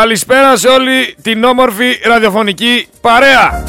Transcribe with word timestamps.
Καλησπέρα 0.00 0.56
σε 0.56 0.68
όλη 0.68 1.14
την 1.22 1.44
όμορφη 1.44 2.00
ραδιοφωνική 2.04 2.88
παρέα. 3.00 3.64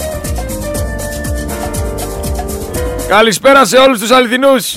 Καλησπέρα 3.08 3.66
σε 3.66 3.78
όλους 3.78 4.00
τους 4.00 4.12
αληθινούς. 4.12 4.76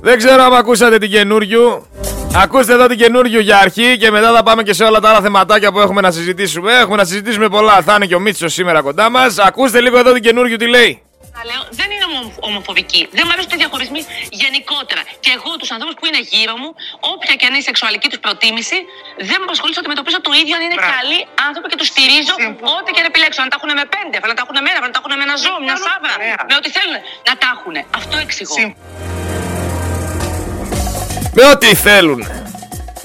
Δεν 0.00 0.18
ξέρω 0.18 0.42
αν 0.42 0.54
ακούσατε 0.54 0.98
την 0.98 1.10
καινούριου. 1.10 1.86
Ακούστε 2.34 2.72
εδώ 2.72 2.86
την 2.86 2.98
καινούριου 2.98 3.40
για 3.40 3.58
αρχή 3.58 3.96
και 3.98 4.10
μετά 4.10 4.32
θα 4.32 4.42
πάμε 4.42 4.62
και 4.62 4.72
σε 4.72 4.84
όλα 4.84 5.00
τα 5.00 5.08
άλλα 5.08 5.20
θεματάκια 5.20 5.72
που 5.72 5.80
έχουμε 5.80 6.00
να 6.00 6.10
συζητήσουμε. 6.10 6.72
Έχουμε 6.72 6.96
να 6.96 7.04
συζητήσουμε 7.04 7.48
πολλά. 7.48 7.82
Θα 7.82 7.94
είναι 7.94 8.06
και 8.06 8.14
ο 8.14 8.20
Μίτσος 8.20 8.52
σήμερα 8.52 8.82
κοντά 8.82 9.10
μας. 9.10 9.38
Ακούστε 9.38 9.80
λίγο 9.80 9.98
εδώ 9.98 10.12
την 10.12 10.22
καινούριου 10.22 10.56
τι 10.56 10.68
λέει. 10.68 11.01
Λέω, 11.50 11.62
δεν 11.80 11.88
είναι 11.94 12.06
ομο- 12.10 12.32
ομοφοβική. 12.48 13.02
Δεν 13.16 13.22
μου 13.26 13.32
αρέσουν 13.34 13.52
οι 13.56 13.60
διαχωρισμοί 13.62 14.00
γενικότερα. 14.42 15.02
Και 15.24 15.30
εγώ 15.38 15.50
τους 15.60 15.70
ανθρώπους 15.74 15.96
που 15.98 16.04
είναι 16.08 16.20
γύρω 16.32 16.54
μου, 16.62 16.70
όποια 17.12 17.32
και 17.38 17.44
αν 17.46 17.52
είναι 17.52 17.62
η 17.64 17.66
σεξουαλική 17.70 18.08
τους 18.12 18.20
προτίμηση, 18.24 18.78
δεν 19.28 19.36
με 19.40 19.44
απασχολεί 19.48 19.72
να 19.76 19.80
αντιμετωπίσω 19.82 20.18
το 20.28 20.32
ίδιο 20.40 20.52
αν 20.58 20.62
είναι 20.66 20.76
Μπράβο. 20.78 20.92
καλοί 20.96 21.18
άνθρωποι 21.48 21.66
και 21.72 21.78
τους 21.80 21.88
στηρίζω 21.92 22.34
Συμφωνώ. 22.42 22.70
ό,τι 22.76 22.88
και 22.94 23.00
αν 23.02 23.06
επιλέξουν. 23.12 23.40
Αν 23.44 23.48
τα 23.52 23.56
έχουν 23.58 23.70
με 23.80 23.84
πέντε, 23.94 24.16
να 24.30 24.34
τα 24.38 24.42
έχουν 24.44 24.56
με 24.64 24.68
ένα, 24.72 24.78
να 24.86 24.90
τα 24.94 24.98
έχουν 25.00 25.12
με 25.20 25.24
ένα 25.28 25.36
ζώο, 25.44 25.58
μια 25.66 25.76
Συμφωνώ. 25.76 25.86
σάβρα, 25.88 26.12
Ωραία. 26.20 26.38
με 26.48 26.54
ό,τι 26.60 26.68
θέλουν. 26.76 26.96
Να 27.28 27.32
τα 27.42 27.48
έχουν. 27.54 27.74
Αυτό 28.00 28.14
εξηγώ. 28.26 28.54
Συμ- 28.58 28.76
Με 31.36 31.42
ό,τι 31.52 31.68
θέλουν. 31.86 32.20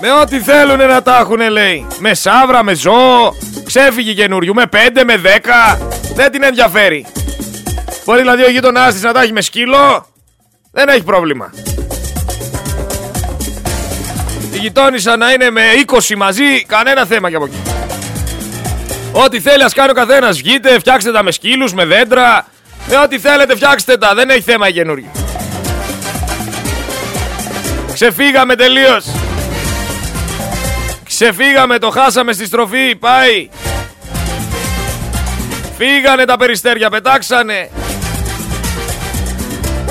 Με 0.04 0.10
ό,τι 0.22 0.38
θέλουν 0.50 0.80
να 0.96 1.00
τα 1.08 1.16
έχουν, 1.24 1.42
λέει. 1.60 1.78
Με 2.06 2.12
σάβρα, 2.26 2.60
με 2.68 2.74
ζώο. 2.86 3.22
Ξέφυγε 3.70 4.14
καινούριου. 4.20 4.54
Με 4.60 4.66
5, 4.76 5.00
με 5.10 5.16
10. 5.18 5.78
Δεν 6.20 6.28
την 6.34 6.44
ενδιαφέρει. 6.50 7.02
Μπορεί 8.08 8.20
δηλαδή 8.20 8.44
ο 8.44 8.50
γείτονάς 8.50 8.94
της 8.94 9.04
να 9.04 9.14
τα 9.14 9.22
έχει 9.22 9.32
με 9.32 9.42
σκύλο. 9.42 10.08
Δεν 10.72 10.88
έχει 10.90 11.04
πρόβλημα. 11.04 11.54
Η 14.52 14.58
γειτόνισσα 14.58 15.18
να 15.18 15.32
είναι 15.32 15.50
με 15.50 15.62
20 15.88 16.16
μαζί, 16.18 16.64
κανένα 16.68 17.06
θέμα 17.06 17.30
και 17.30 17.36
από 17.36 17.46
εκεί. 17.46 17.62
Ό,τι 19.12 19.40
θέλει, 19.40 19.64
ας 19.64 19.74
κάνει 19.74 19.90
ο 19.90 19.94
καθένας. 19.94 20.38
Βγείτε, 20.38 20.80
φτιάξτε 20.80 21.12
τα 21.12 21.24
με 21.24 21.32
σκύλους, 21.32 21.74
με 21.74 21.86
δέντρα. 21.86 22.48
Με 22.88 22.98
ό,τι 22.98 23.20
θέλετε, 23.20 23.56
φτιάξτε 23.56 23.98
τα. 23.98 24.14
Δεν 24.16 24.30
έχει 24.30 24.42
θέμα 24.42 24.68
η 24.68 24.74
καινούργια. 24.74 25.10
Ξεφύγαμε 27.94 28.56
τελείως. 28.56 29.06
Ξεφύγαμε, 31.04 31.78
το 31.78 31.90
χάσαμε 31.90 32.34
στη 32.34 32.46
στροφή, 32.46 32.96
πάει. 32.96 33.50
Φύγανε 35.78 36.26
τα 36.26 36.38
περιστέρια, 36.38 36.90
πετάξανε. 36.90 37.70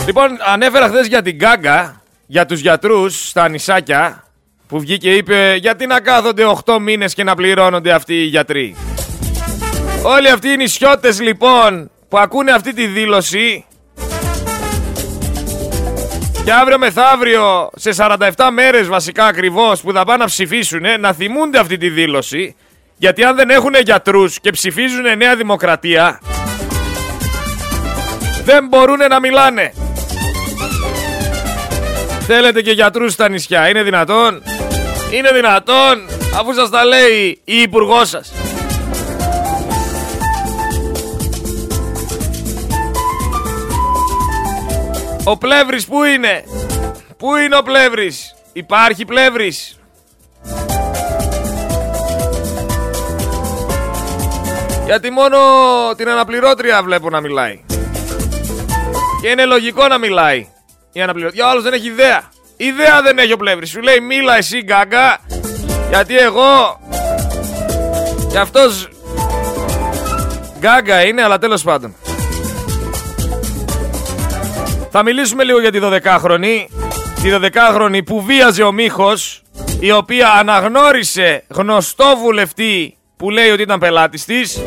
Λοιπόν, 0.06 0.38
ανέφερα 0.46 0.88
χθες 0.88 1.06
για 1.06 1.22
την 1.22 1.36
Γκάγκα, 1.36 2.02
για 2.26 2.46
τους 2.46 2.60
γιατρούς 2.60 3.28
στα 3.28 3.48
νησάκια, 3.48 4.24
που 4.68 4.80
βγήκε 4.80 5.08
και 5.08 5.14
είπε 5.14 5.56
γιατί 5.60 5.86
να 5.86 6.00
κάθονται 6.00 6.44
8 6.64 6.78
μήνες 6.80 7.14
και 7.14 7.24
να 7.24 7.34
πληρώνονται 7.34 7.92
αυτοί 7.92 8.14
οι 8.14 8.24
γιατροί; 8.24 8.76
Όλοι 10.02 10.30
αυτοί 10.30 10.48
οι 10.48 10.56
νησιώτες 10.56 11.20
λοιπόν 11.20 11.90
που 12.08 12.18
ακούνε 12.18 12.52
αυτή 12.52 12.74
τη 12.74 12.86
δήλωση 12.86 13.64
και 16.44 16.52
αύριο 16.52 16.78
μεθαύριο, 16.78 17.70
σε 17.74 17.90
47 17.96 18.30
μέρες 18.52 18.86
βασικά 18.86 19.24
ακριβώς 19.24 19.80
που 19.80 19.92
θα 19.92 20.04
πάνε 20.04 20.18
να 20.18 20.24
ψηφίσουν, 20.24 20.82
να 21.00 21.12
θυμούνται 21.12 21.58
αυτή 21.58 21.76
τη 21.76 21.88
δήλωση. 21.88 22.56
Γιατί 22.96 23.24
αν 23.24 23.36
δεν 23.36 23.50
έχουν 23.50 23.74
γιατρούς 23.84 24.40
και 24.40 24.50
ψηφίζουν 24.50 25.16
Νέα 25.16 25.36
Δημοκρατία, 25.36 26.20
δεν 28.44 28.66
μπορούν 28.68 28.98
να 29.08 29.20
μιλάνε. 29.20 29.72
Θέλετε 32.26 32.62
και 32.62 32.70
γιατρούς 32.70 33.12
στα 33.12 33.28
νησιά, 33.28 33.68
είναι 33.68 33.82
δυνατόν; 33.82 34.42
Είναι 35.12 35.30
δυνατόν, 35.32 36.06
αφού 36.38 36.54
σας 36.54 36.70
τα 36.70 36.84
λέει 36.84 37.40
η 37.44 37.60
υπουργός 37.60 38.08
σας. 38.08 38.32
Ο 45.24 45.36
Πλεύρης 45.36 45.86
πού 45.86 46.04
είναι; 46.04 46.44
Πού 47.16 47.36
είναι 47.36 47.56
ο 47.56 47.62
Πλεύρης; 47.62 48.34
Υπάρχει 48.52 49.04
Πλεύρης; 49.04 49.78
Γιατί 54.84 55.10
μόνο 55.10 55.38
την 55.96 56.08
αναπληρώτρια 56.08 56.82
βλέπω 56.82 57.10
να 57.10 57.20
μιλάει 57.20 57.60
Και 59.22 59.28
είναι 59.28 59.44
λογικό 59.44 59.88
να 59.88 59.98
μιλάει 59.98 60.46
Η 60.96 61.02
αναπληρώτρια 61.02 61.46
Ο 61.46 61.48
άλλος 61.48 61.62
δεν 61.62 61.72
έχει 61.72 61.86
ιδέα 61.86 62.22
Ιδέα 62.56 63.02
δεν 63.02 63.18
έχει 63.18 63.32
ο 63.32 63.36
Πλεύρης 63.36 63.70
Σου 63.70 63.80
λέει 63.80 64.00
μίλα 64.00 64.36
εσύ 64.36 64.62
γκάγκα 64.62 65.20
Γιατί 65.88 66.18
εγώ 66.18 66.80
Και 68.30 68.38
αυτός 68.38 68.88
Γκάγκα 70.58 71.06
είναι 71.06 71.22
αλλά 71.22 71.38
τέλος 71.38 71.62
πάντων 71.62 71.94
θα 74.98 75.04
μιλήσουμε 75.04 75.44
λίγο 75.44 75.60
για 75.60 75.72
τη 75.72 75.78
12χρονη. 75.82 76.66
Τη 77.22 77.30
12χρονη 77.32 78.04
που 78.04 78.22
βίαζε 78.22 78.62
ο 78.62 78.72
Μίχος, 78.72 79.42
η 79.80 79.92
οποία 79.92 80.30
αναγνώρισε 80.30 81.44
γνωστό 81.48 82.14
βουλευτή 82.22 82.96
που 83.16 83.30
λέει 83.30 83.50
ότι 83.50 83.62
ήταν 83.62 83.78
πελάτης 83.78 84.24
της. 84.24 84.62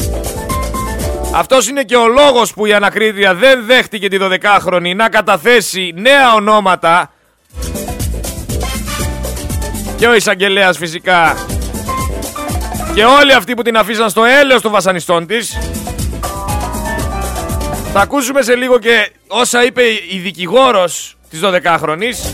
Αυτός 1.33 1.67
είναι 1.67 1.83
και 1.83 1.95
ο 1.95 2.07
λόγος 2.07 2.53
που 2.53 2.65
η 2.65 2.73
ανακρίτρια 2.73 3.33
δεν 3.33 3.65
δέχτηκε 3.65 4.09
τη 4.09 4.17
12χρονη 4.21 4.95
να 4.95 5.09
καταθέσει 5.09 5.93
νέα 5.95 6.33
ονόματα. 6.33 7.11
Και 9.97 10.07
ο 10.07 10.15
εισαγγελέας 10.15 10.77
φυσικά. 10.77 11.35
Και 12.93 13.03
όλοι 13.03 13.33
αυτοί 13.33 13.53
που 13.53 13.61
την 13.61 13.77
αφήσαν 13.77 14.09
στο 14.09 14.23
έλεος 14.23 14.61
των 14.61 14.71
βασανιστών 14.71 15.27
της. 15.27 15.57
Θα 17.93 18.01
ακούσουμε 18.01 18.41
σε 18.41 18.55
λίγο 18.55 18.79
και 18.79 19.11
όσα 19.27 19.63
είπε 19.63 19.81
η 20.09 20.19
δικηγόρος 20.23 21.17
της 21.29 21.41
12χρονης. 21.43 22.33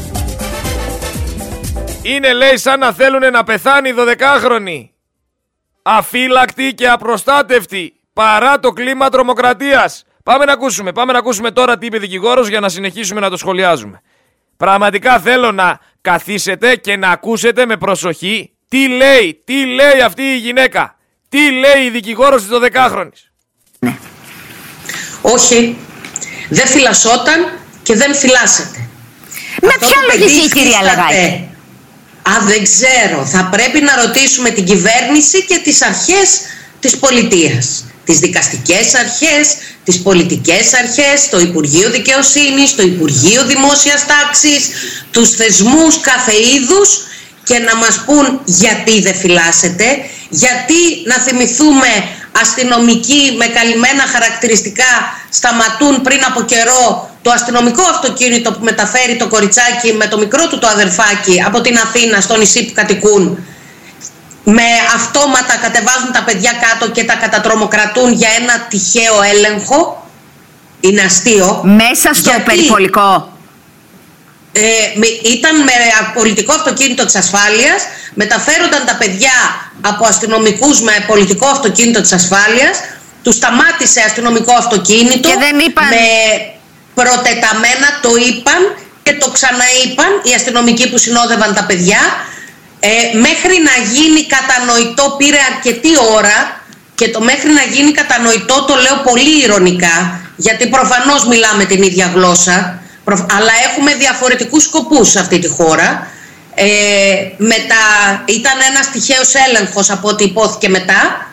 Είναι 2.01 2.33
λέει 2.33 2.57
σαν 2.57 2.79
να 2.79 2.91
θέλουν 2.91 3.31
να 3.31 3.44
πεθάνει 3.44 3.89
η 3.89 3.94
12χρονη. 3.97 4.89
Αφύλακτη 5.81 6.73
και 6.73 6.88
απροστάτευτη 6.88 7.94
παρά 8.16 8.59
το 8.59 8.70
κλίμα 8.70 9.09
τρομοκρατίας. 9.09 10.03
Πάμε 10.24 10.46
να 10.46 10.53
ακούσουμε, 10.53 10.92
πάμε 10.92 11.12
να 11.12 11.18
ακούσουμε 11.18 11.52
τώρα 11.52 11.78
τι 11.78 11.86
είπε 11.86 11.96
η 11.96 12.00
δικηγόρος 12.00 12.48
για 12.48 12.59
να 12.59 12.70
συνεχίσουμε 12.70 13.20
να 13.20 13.30
το 13.30 13.38
σχολιάζουμε. 13.38 14.02
Πραγματικά 14.58 15.20
θέλω 15.20 15.52
να 15.52 15.80
καθίσετε 16.02 16.75
και 16.75 16.98
να 16.98 17.09
ακούσετε 17.09 17.66
με 17.66 17.78
προσοχή 17.78 18.56
τι 18.70 18.88
λέει, 18.88 19.42
τι 19.46 19.66
λέει 19.66 20.02
αυτή 20.06 20.22
η 20.22 20.38
γυναίκα. 20.38 20.98
Τι 21.30 21.52
λέει 21.52 21.84
η 21.86 21.90
δικηγόρος 21.90 22.42
της 22.42 22.52
12χρονης. 22.52 23.22
Όχι, 25.22 25.78
δεν 26.50 26.68
φυλασσόταν 26.68 27.52
και 27.84 27.96
δεν 27.96 28.16
φυλάσσεται. 28.16 28.88
Με 29.62 29.68
Αυτό 29.68 29.86
ποια 29.86 30.00
το 30.00 30.06
παιδί 30.08 30.24
λογική, 30.24 30.50
κυρία 30.50 30.80
υφίσταται. 30.81 31.14
Λεγάκη. 31.14 31.50
Α, 32.30 32.46
δεν 32.46 32.64
ξέρω. 32.64 33.25
Θα 33.25 33.50
πρέπει 33.52 33.81
να 33.81 34.06
ρωτήσουμε 34.06 34.50
την 34.50 34.66
κυβέρνηση 34.66 35.46
και 35.46 35.59
τις 35.64 35.81
αρχές 35.81 36.42
της 36.80 36.98
πολιτείας. 36.98 37.86
Τις 38.06 38.20
δικαστικές 38.20 38.94
αρχές, 38.94 39.56
τις 39.84 40.02
πολιτικές 40.02 40.74
αρχές, 40.74 41.30
το 41.30 41.40
Υπουργείο 41.40 41.90
Δικαιοσύνης, 41.90 42.76
το 42.76 42.84
Υπουργείο 42.84 43.46
Δημόσιας 43.46 44.06
Τάξης, 44.06 44.70
τους 45.12 45.30
θεσμούς 45.30 46.00
κάθε 46.00 46.34
είδους 46.34 46.90
και 47.44 47.60
να 47.60 47.76
μας 47.76 48.04
πούν 48.06 48.42
γιατί 48.46 49.02
δεν 49.02 49.16
φυλάσσεται, 49.16 49.86
γιατί 50.30 50.82
να 51.06 51.16
θυμηθούμε 51.20 51.88
αστυνομικοί 52.42 53.36
με 53.38 53.46
καλυμμένα 53.46 54.04
χαρακτηριστικά 54.14 54.94
σταματούν 55.30 56.02
πριν 56.02 56.20
από 56.30 56.42
καιρό 56.42 57.10
το 57.22 57.32
αστυνομικό 57.32 57.82
αυτοκίνητο 57.82 58.52
που 58.52 58.64
μεταφέρει 58.64 59.16
το 59.18 59.28
κοριτσάκι 59.28 59.94
με 59.94 60.08
το 60.08 60.18
μικρό 60.18 60.48
του 60.48 60.60
το 60.60 60.68
αδερφάκι 60.68 61.44
από 61.46 61.62
την 61.62 61.78
Αθήνα 61.78 62.22
στο 62.22 62.38
νησί 62.38 62.66
που 62.66 62.74
κατοικούν 62.74 63.46
με 64.47 64.63
αυτόματα 64.95 65.56
κατεβάζουν 65.62 66.12
τα 66.12 66.24
παιδιά 66.24 66.51
κάτω 66.62 66.92
και 66.92 67.03
τα 67.03 67.13
κατατρομοκρατούν 67.15 68.13
για 68.13 68.30
ένα 68.39 68.59
τυχαίο 68.69 69.21
έλεγχο 69.33 70.07
είναι 70.80 71.01
αστείο 71.01 71.62
Μέσα 71.63 72.13
στο 72.13 72.30
Γιατί; 72.30 72.44
περιπολικό. 72.44 73.38
ε, 74.51 74.62
με- 74.95 75.07
ήταν 75.36 75.56
με 75.63 75.71
πολιτικό 76.13 76.53
αυτοκίνητο 76.53 77.06
της 77.06 77.15
ασφάλειας 77.15 77.81
μεταφέρονταν 78.13 78.86
τα 78.86 78.95
παιδιά 78.95 79.31
από 79.81 80.06
αστυνομικούς 80.06 80.81
με 80.81 80.91
πολιτικό 81.07 81.48
αυτοκίνητο 81.48 82.01
της 82.01 82.13
ασφάλειας 82.13 82.80
τους 83.24 83.36
σταμάτησε 83.36 84.01
αστυνομικό 84.01 84.53
αυτοκίνητο 84.53 85.30
Και 85.30 85.36
δεν 85.39 85.59
είπαν- 85.59 85.88
με 85.89 86.06
προτεταμένα 86.94 87.88
το 88.01 88.09
είπαν 88.27 88.75
και 89.03 89.13
το 89.13 89.30
ξαναείπαν 89.31 90.12
οι 90.24 90.33
αστυνομικοί 90.33 90.89
που 90.89 90.98
συνόδευαν 90.98 91.53
τα 91.53 91.63
παιδιά 91.63 92.00
ε, 92.80 93.18
μέχρι 93.18 93.57
να 93.69 93.92
γίνει 93.94 94.25
κατανοητό 94.25 95.16
πήρε 95.18 95.38
αρκετή 95.54 95.94
ώρα 96.16 96.63
και 96.95 97.10
το 97.10 97.22
μέχρι 97.22 97.51
να 97.51 97.62
γίνει 97.62 97.92
κατανοητό 97.92 98.66
το 98.66 98.75
λέω 98.75 98.98
πολύ 99.04 99.44
ηρωνικά 99.44 100.19
γιατί 100.36 100.68
προφανώς 100.68 101.25
μιλάμε 101.25 101.66
την 101.66 101.83
ίδια 101.83 102.12
γλώσσα 102.16 102.80
Αλλά 103.07 103.51
έχουμε 103.69 103.94
διαφορετικούς 103.94 104.63
σκοπούς 104.63 105.10
σε 105.10 105.19
αυτή 105.19 105.39
τη 105.39 105.48
χώρα. 105.48 106.07
Ε, 106.56 106.66
μετά 107.38 107.83
ήταν 108.25 108.54
ένας 108.69 108.92
τυχαίος 108.92 109.33
έλεγχος 109.48 109.89
από 109.89 110.07
ό,τι 110.07 110.24
υπόθηκε 110.24 110.69
μετά. 110.69 111.30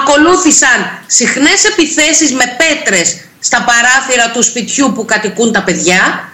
Ακολούθησαν 0.00 1.00
συχνές 1.06 1.64
επιθέσεις 1.64 2.32
με 2.32 2.44
πέτρες 2.58 3.16
στα 3.40 3.64
παράθυρα 3.64 4.30
του 4.30 4.42
σπιτιού 4.42 4.92
που 4.94 5.04
κατοικούν 5.04 5.52
τα 5.52 5.62
παιδιά. 5.62 6.32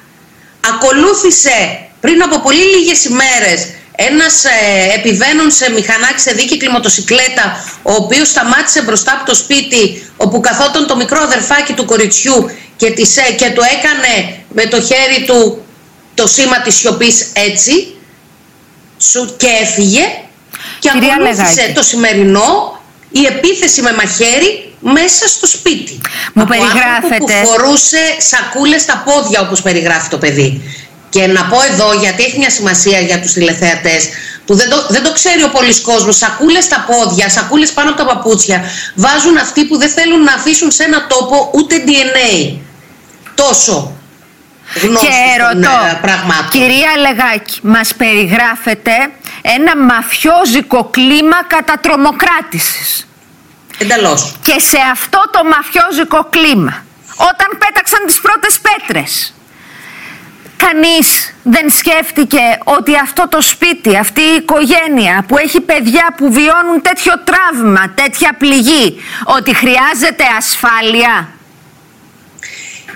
Ακολούθησε 0.69 1.89
πριν 2.01 2.23
από 2.23 2.41
πολύ 2.41 2.65
λίγες 2.77 3.05
ημέρες 3.05 3.69
ένας 3.97 4.45
ε, 4.45 4.49
επιβαίνων 4.95 5.51
σε 5.51 5.71
μηχανάκι 5.71 6.21
σε 6.21 6.33
δίκυκλη 6.33 6.69
μοτοσυκλέτα 6.69 7.65
ο 7.83 7.93
οποίος 7.93 8.29
σταμάτησε 8.29 8.83
μπροστά 8.83 9.13
από 9.13 9.27
το 9.27 9.35
σπίτι 9.35 10.11
όπου 10.17 10.41
καθόταν 10.41 10.87
το 10.87 10.97
μικρό 10.97 11.23
αδερφάκι 11.23 11.73
του 11.73 11.85
κοριτσιού 11.85 12.51
και, 12.77 12.91
της, 12.91 13.17
ε, 13.17 13.33
και 13.33 13.51
του 13.51 13.63
έκανε 13.79 14.39
με 14.49 14.67
το 14.67 14.81
χέρι 14.81 15.25
του 15.27 15.65
το 16.15 16.27
σήμα 16.27 16.61
της 16.61 16.75
σιωπής 16.75 17.27
έτσι 17.33 17.95
σου, 18.99 19.35
και 19.37 19.47
έφυγε 19.63 20.03
και 20.79 20.91
Κυρία 20.93 21.15
ακολούθησε 21.15 21.73
το 21.75 21.83
σημερινό 21.83 22.81
η 23.11 23.27
επίθεση 23.27 23.83
με 23.83 23.93
μαχαίρι 23.93 24.75
μέσα 24.81 25.29
στο 25.29 25.47
σπίτι. 25.47 26.01
Μου 26.33 26.43
από 26.43 26.53
περιγράφετε. 26.53 27.19
που 27.19 27.47
φορούσε 27.47 27.99
σακούλες 28.19 28.83
στα 28.83 29.03
πόδια 29.05 29.41
όπως 29.41 29.63
περιγράφει 29.63 30.09
το 30.09 30.19
παιδί. 30.19 30.63
Και 31.15 31.27
να 31.27 31.45
πω 31.45 31.59
εδώ, 31.73 31.93
γιατί 31.93 32.23
έχει 32.23 32.39
μια 32.39 32.51
σημασία 32.51 33.01
για 33.01 33.21
τους 33.21 33.33
τηλεθεατές, 33.33 34.09
που 34.47 34.55
δεν 34.55 34.69
το, 34.71 34.87
δεν 34.89 35.03
το 35.03 35.13
ξέρει 35.13 35.43
ο 35.43 35.49
πολλής 35.49 35.81
κόσμος, 35.81 36.17
σακούλες 36.17 36.65
στα 36.65 36.85
πόδια, 36.89 37.29
σακούλες 37.29 37.73
πάνω 37.73 37.89
από 37.91 37.99
τα 37.99 38.05
παπούτσια, 38.07 38.65
βάζουν 38.95 39.37
αυτοί 39.37 39.65
που 39.65 39.79
δεν 39.79 39.89
θέλουν 39.89 40.23
να 40.23 40.33
αφήσουν 40.33 40.71
σε 40.71 40.83
ένα 40.83 41.07
τόπο 41.07 41.51
ούτε 41.55 41.85
DNA. 41.87 42.57
Τόσο 43.35 43.97
γνώση 44.83 45.07
Και 45.07 45.13
των 45.39 45.61
ρωτώ, 45.61 45.87
ε, 45.87 45.99
πραγμάτων. 46.01 46.49
κυρία 46.51 46.93
Λεγάκη, 46.99 47.59
μας 47.63 47.95
περιγράφεται 47.95 48.95
ένα 49.43 49.77
μαφιόζικο 49.77 50.85
κλίμα 50.85 51.39
κατά 51.47 51.75
τρομοκράτησης. 51.83 53.07
Εντελώς. 53.79 54.35
Και 54.43 54.57
σε 54.71 54.79
αυτό 54.93 55.21
το 55.33 55.41
μαφιόζικο 55.45 56.27
κλίμα, 56.31 56.85
όταν 57.17 57.49
πέταξαν 57.59 58.01
τις 58.07 58.21
πρώτες 58.21 58.55
πέτρες, 58.67 59.35
κανείς 60.57 61.35
δεν 61.43 61.71
σκέφτηκε 61.71 62.59
ότι 62.65 62.97
αυτό 62.97 63.29
το 63.29 63.41
σπίτι, 63.41 63.97
αυτή 63.97 64.21
η 64.21 64.35
οικογένεια 64.35 65.25
που 65.29 65.39
έχει 65.39 65.61
παιδιά 65.61 66.15
που 66.17 66.33
βιώνουν 66.33 66.83
τέτοιο 66.83 67.13
τραύμα, 67.25 67.93
τέτοια 67.95 68.35
πληγή, 68.39 68.97
ότι 69.25 69.55
χρειάζεται 69.55 70.25
ασφάλεια; 70.39 71.29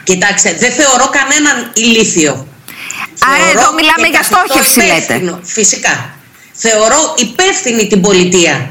Κοιτάξτε, 0.05 0.53
δεν 0.59 0.73
θεωρώ 0.73 1.09
κανέναν 1.19 1.71
ηλίθιο. 1.75 2.47
Άρα 3.27 3.37
Θεωρώ 3.45 3.59
εδώ 3.61 3.73
μιλάμε 3.73 4.03
και 4.07 4.11
για 4.11 4.19
καθιστώ 4.19 4.43
στόχευση, 4.47 4.79
λέτε. 4.81 4.95
υπεύθυνο, 4.95 5.41
Φυσικά. 5.43 6.11
Θεωρώ 6.53 7.15
υπεύθυνη 7.19 7.87
την 7.87 8.01
πολιτεία. 8.01 8.71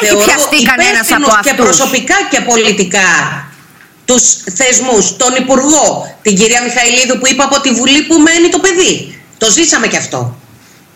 Έχει 0.00 0.06
Θεωρώ 0.06 0.24
πιαστεί 0.24 0.62
κανένας 0.62 0.92
υπεύθυνους 0.92 1.28
από 1.28 1.38
και 1.42 1.50
αυτούς. 1.50 1.64
προσωπικά 1.64 2.14
και 2.30 2.40
πολιτικά 2.40 3.06
τους 4.08 4.22
θεσμούς, 4.58 5.16
τον 5.16 5.32
Υπουργό, 5.42 6.16
την 6.22 6.36
κυρία 6.36 6.60
Μιχαηλίδου 6.62 7.18
που 7.18 7.26
είπα 7.30 7.44
από 7.44 7.60
τη 7.60 7.70
Βουλή 7.78 8.00
που 8.02 8.14
μένει 8.26 8.48
το 8.48 8.58
παιδί. 8.58 9.20
Το 9.38 9.50
ζήσαμε 9.50 9.86
κι 9.86 9.96
αυτό. 9.96 10.36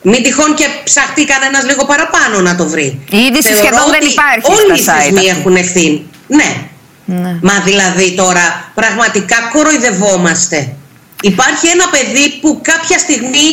Μην 0.02 0.22
τυχόν 0.22 0.54
και 0.54 0.66
ψαχτεί 0.84 1.24
κανένας 1.24 1.64
λίγο 1.64 1.84
παραπάνω 1.84 2.40
να 2.40 2.56
το 2.56 2.66
βρει. 2.68 3.00
Η 3.10 3.18
είδηση 3.18 3.48
Θεωρώ 3.48 3.62
σχεδόν 3.62 3.90
δεν 3.90 4.00
ότι 4.02 4.10
υπάρχει 4.12 4.52
Όλοι 4.52 4.78
οι 4.78 4.82
στα 4.82 4.96
site 4.96 5.00
θεσμοί 5.02 5.18
αυτή. 5.18 5.28
έχουν 5.40 5.56
ευθύνη. 5.56 6.06
Ναι. 6.26 6.50
Ναι. 7.04 7.38
Μα 7.42 7.60
δηλαδή 7.64 8.12
τώρα 8.12 8.70
πραγματικά 8.74 9.36
κοροϊδευόμαστε. 9.52 10.74
Υπάρχει 11.22 11.66
ένα 11.66 11.88
παιδί 11.88 12.38
που 12.40 12.60
κάποια 12.62 12.98
στιγμή 12.98 13.46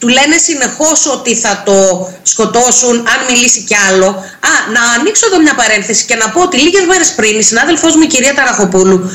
του 0.00 0.08
λένε 0.08 0.36
συνεχώς 0.36 1.06
ότι 1.06 1.36
θα 1.36 1.62
το 1.66 1.78
σκοτώσουν 2.22 2.96
αν 3.12 3.18
μιλήσει 3.28 3.60
κι 3.60 3.76
άλλο. 3.88 4.08
Α, 4.50 4.52
να 4.74 4.82
ανοίξω 4.98 5.26
εδώ 5.26 5.40
μια 5.40 5.54
παρένθεση 5.54 6.04
και 6.04 6.14
να 6.14 6.30
πω 6.30 6.40
ότι 6.42 6.56
λίγες 6.56 6.84
μέρες 6.86 7.14
πριν 7.14 7.38
η 7.38 7.42
συνάδελφός 7.42 7.96
μου 7.96 8.02
η 8.02 8.06
κυρία 8.06 8.34
Ταραχοπούλου 8.34 9.10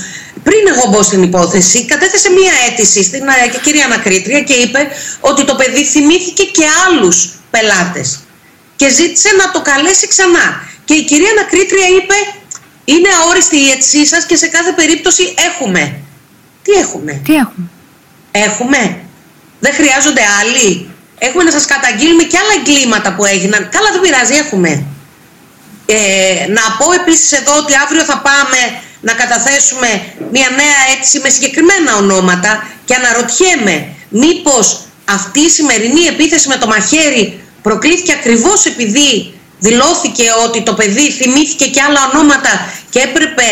πριν 0.47 0.63
εγώ 0.73 0.89
μπω 0.89 1.03
στην 1.03 1.23
υπόθεση, 1.23 1.85
κατέθεσε 1.85 2.29
μία 2.31 2.53
αίτηση 2.67 3.03
στην 3.03 3.23
ε, 3.27 3.59
κυρία 3.63 3.85
Ανακρίτρια 3.85 4.41
και 4.41 4.53
είπε 4.53 4.87
ότι 5.19 5.45
το 5.45 5.55
παιδί 5.55 5.83
θυμήθηκε 5.85 6.43
και 6.43 6.65
άλλους 6.85 7.29
πελάτες 7.49 8.19
και 8.75 8.89
ζήτησε 8.89 9.29
να 9.37 9.51
το 9.51 9.61
καλέσει 9.61 10.07
ξανά. 10.07 10.45
Και 10.85 10.93
η 10.93 11.03
κυρία 11.03 11.29
Ανακρίτρια 11.37 11.87
είπε 11.97 12.15
είναι 12.85 13.09
αόριστη 13.21 13.57
η 13.57 13.69
αίτησή 13.69 14.05
σας 14.05 14.25
και 14.25 14.35
σε 14.35 14.47
κάθε 14.47 14.71
περίπτωση 14.71 15.33
έχουμε. 15.49 15.99
Τι 16.63 16.71
έχουμε; 16.71 17.21
Τι 17.25 17.33
έχουμε; 17.33 17.69
Έχουμε. 18.31 19.04
Δεν 19.65 19.73
χρειάζονται 19.73 20.23
άλλοι. 20.39 20.69
Έχουμε 21.17 21.43
να 21.43 21.51
σας 21.51 21.65
καταγγείλουμε 21.65 22.23
και 22.23 22.37
άλλα 22.41 22.53
εγκλήματα 22.59 23.09
που 23.15 23.25
έγιναν. 23.25 23.61
Καλά 23.75 23.89
δεν 23.91 24.01
πειράζει, 24.01 24.33
έχουμε. 24.43 24.71
Ε, 25.85 25.97
να 26.57 26.63
πω 26.77 26.91
επίσης 27.01 27.31
εδώ 27.31 27.53
ότι 27.57 27.73
αύριο 27.83 28.03
θα 28.03 28.17
πάμε 28.27 28.59
να 29.01 29.13
καταθέσουμε 29.13 29.89
μια 30.31 30.49
νέα 30.61 30.79
αίτηση 30.89 31.19
με 31.19 31.29
συγκεκριμένα 31.29 31.95
ονόματα 31.95 32.51
και 32.85 32.93
αναρωτιέμαι 32.99 33.75
μήπως 34.09 34.65
αυτή 35.05 35.39
η 35.39 35.49
σημερινή 35.49 36.03
επίθεση 36.13 36.47
με 36.47 36.57
το 36.57 36.67
μαχαίρι 36.67 37.23
προκλήθηκε 37.61 38.13
ακριβώς 38.13 38.65
επειδή 38.65 39.33
δηλώθηκε 39.59 40.25
ότι 40.45 40.63
το 40.63 40.73
παιδί 40.73 41.11
θυμήθηκε 41.11 41.65
και 41.65 41.81
άλλα 41.81 41.99
ονόματα 42.13 42.69
και 42.89 42.99
έπρεπε 42.99 43.47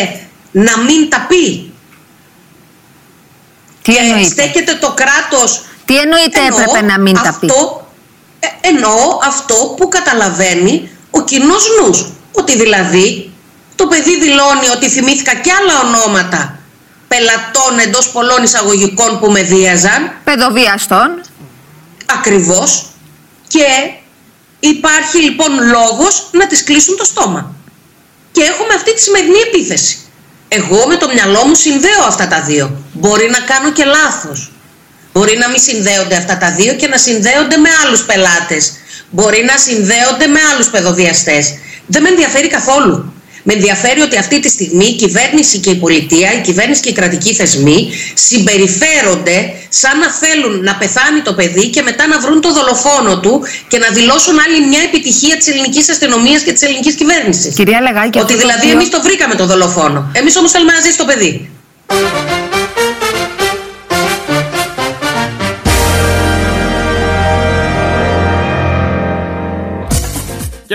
να 0.52 0.78
μην 0.78 1.08
τα 1.08 1.26
πει; 1.28 1.72
Τι 3.82 3.92
Και 3.92 3.98
εννοείται; 3.98 4.28
στέκεται 4.28 4.74
το 4.74 4.94
κράτος 5.00 5.62
Τι 5.84 5.96
εννοείται 5.98 6.40
Εννοώ 6.40 6.60
έπρεπε 6.60 6.86
να 6.86 6.98
μην 7.00 7.14
τα 7.14 7.36
πει. 7.40 7.46
αυτό, 7.46 7.86
ε, 8.40 8.68
εννοώ 8.68 9.18
αυτό 9.26 9.54
που 9.76 9.88
καταλαβαίνει 9.88 10.90
ο 11.10 11.22
κοινός 11.24 11.64
νους. 11.80 12.06
Ότι 12.32 12.56
δηλαδή 12.56 13.32
το 13.74 13.86
παιδί 13.86 14.18
δηλώνει 14.20 14.68
ότι 14.76 14.88
θυμήθηκα 14.90 15.34
και 15.34 15.50
άλλα 15.52 15.80
ονόματα 15.88 16.58
πελατών 17.08 17.78
εντός 17.78 18.08
πολλών 18.10 18.42
εισαγωγικών 18.42 19.18
που 19.20 19.30
με 19.30 19.42
βίαζαν 19.42 20.12
Παιδοβιαστών. 20.24 21.20
ακριβώς 22.06 22.86
και 23.48 23.64
υπάρχει 24.60 25.18
λοιπόν 25.18 25.50
λόγος 25.70 26.28
να 26.32 26.46
τις 26.46 26.64
κλείσουν 26.64 26.96
το 26.96 27.04
στόμα. 27.04 27.54
Και 28.32 28.42
έχουμε 28.42 28.74
αυτή 28.74 28.94
τη 28.94 29.00
σημερινή 29.00 29.38
επίθεση. 29.46 29.98
Εγώ 30.48 30.86
με 30.86 30.96
το 30.96 31.08
μυαλό 31.14 31.44
μου 31.46 31.54
συνδέω 31.54 32.04
αυτά 32.06 32.28
τα 32.28 32.40
δύο. 32.42 32.76
Μπορεί 32.92 33.30
να 33.30 33.38
κάνω 33.38 33.70
και 33.72 33.84
λάθος. 33.84 34.50
Μπορεί 35.14 35.36
να 35.38 35.48
μην 35.48 35.60
συνδέονται 35.68 36.16
αυτά 36.16 36.36
τα 36.38 36.50
δύο 36.58 36.72
και 36.74 36.86
να 36.88 36.98
συνδέονται 36.98 37.56
με 37.56 37.68
άλλους 37.84 38.02
πελάτες. 38.02 38.72
Μπορεί 39.10 39.44
να 39.50 39.56
συνδέονται 39.56 40.26
με 40.26 40.40
άλλους 40.52 40.66
παιδοδιαστές. 40.68 41.54
Δεν 41.86 42.02
με 42.02 42.08
ενδιαφέρει 42.08 42.48
καθόλου. 42.48 43.12
Με 43.46 43.52
ενδιαφέρει 43.52 44.00
ότι 44.00 44.16
αυτή 44.18 44.40
τη 44.40 44.48
στιγμή 44.48 44.84
η 44.86 44.94
κυβέρνηση 44.94 45.58
και 45.58 45.70
η 45.70 45.74
πολιτεία, 45.74 46.32
η 46.32 46.40
κυβέρνηση 46.40 46.80
και 46.80 46.88
οι 46.88 46.92
κρατικοί 46.92 47.34
θεσμοί 47.34 47.92
συμπεριφέρονται 48.14 49.36
σαν 49.68 49.98
να 49.98 50.12
θέλουν 50.12 50.62
να 50.62 50.74
πεθάνει 50.74 51.20
το 51.20 51.32
παιδί 51.34 51.68
και 51.68 51.82
μετά 51.82 52.06
να 52.06 52.18
βρουν 52.20 52.40
το 52.40 52.52
δολοφόνο 52.52 53.20
του 53.20 53.42
και 53.68 53.78
να 53.78 53.88
δηλώσουν 53.88 54.36
άλλη 54.46 54.66
μια 54.66 54.80
επιτυχία 54.80 55.36
της 55.36 55.46
ελληνικής 55.48 55.88
αστυνομίας 55.90 56.42
και 56.42 56.52
της 56.52 56.62
ελληνικής 56.62 56.94
κυβέρνησης. 56.94 57.54
Κυρία 57.54 57.80
Λεγάκη, 57.80 58.06
Ότι 58.08 58.18
αυτό 58.18 58.32
το 58.32 58.38
δηλαδή 58.38 58.60
οποίο- 58.66 58.72
εμείς 58.78 58.88
το 58.88 59.00
βρήκαμε 59.02 59.34
το 59.34 59.46
δολοφόνο. 59.46 60.10
Εμείς 60.12 60.36
όμως 60.36 60.50
θέλουμε 60.50 60.72
να 60.72 60.80
ζήσει 60.80 60.96
το 60.98 61.04
παιδί. 61.04 61.50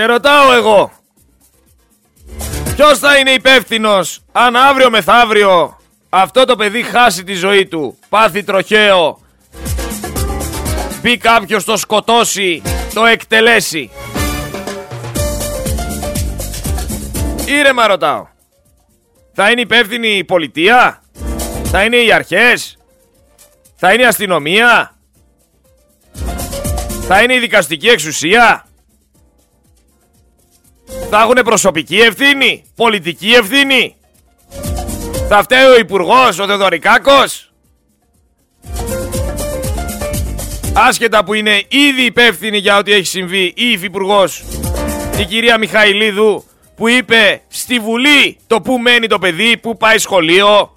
Και 0.00 0.06
ρωτάω 0.06 0.52
εγώ, 0.52 0.92
ποιος 2.76 2.98
θα 2.98 3.18
είναι 3.18 3.30
υπεύθυνος 3.30 4.22
αν 4.32 4.56
αύριο 4.56 4.90
μεθαύριο 4.90 5.76
αυτό 6.08 6.44
το 6.44 6.56
παιδί 6.56 6.82
χάσει 6.82 7.24
τη 7.24 7.34
ζωή 7.34 7.66
του, 7.66 7.98
πάθει 8.08 8.42
τροχαίο, 8.42 9.20
μπει 11.02 11.16
κάποιος 11.16 11.64
το 11.64 11.76
σκοτώσει, 11.76 12.62
το 12.94 13.04
εκτελέσει. 13.04 13.90
Ήρεμα 17.46 17.86
ρωτάω. 17.86 18.26
Θα 19.32 19.50
είναι 19.50 19.60
υπεύθυνη 19.60 20.08
η 20.08 20.24
πολιτεία, 20.24 21.02
θα 21.64 21.84
είναι 21.84 21.96
οι 21.96 22.12
αρχές, 22.12 22.78
θα 23.76 23.92
είναι 23.92 24.02
η 24.02 24.06
αστυνομία, 24.06 24.94
θα 27.08 27.22
είναι 27.22 27.34
η 27.34 27.38
δικαστική 27.38 27.88
εξουσία; 27.88 28.64
Θα 31.10 31.20
έχουν 31.20 31.38
προσωπική 31.44 31.96
ευθύνη, 31.96 32.64
πολιτική 32.76 33.32
ευθύνη. 33.32 33.96
Θα 35.28 35.42
φταίει 35.42 35.64
ο 35.64 35.78
υπουργός, 35.78 36.38
ο 36.38 36.46
Δεδωρικάκο. 36.46 37.24
Άσχετα 40.72 41.24
που 41.24 41.34
είναι 41.34 41.62
ήδη 41.68 42.02
υπεύθυνη 42.02 42.58
για 42.58 42.76
ό,τι 42.76 42.92
έχει 42.92 43.06
συμβεί 43.06 43.52
η 43.56 43.70
υφυπουργός 43.70 44.42
η 45.20 45.24
κυρία 45.24 45.58
Μιχαηλίδου 45.58 46.44
που 46.76 46.88
είπε 46.88 47.42
στη 47.48 47.78
Βουλή 47.78 48.38
το 48.46 48.60
που 48.60 48.78
μένει 48.78 49.06
το 49.06 49.18
παιδί, 49.18 49.56
που 49.56 49.76
πάει 49.76 49.98
σχολείο, 49.98 50.70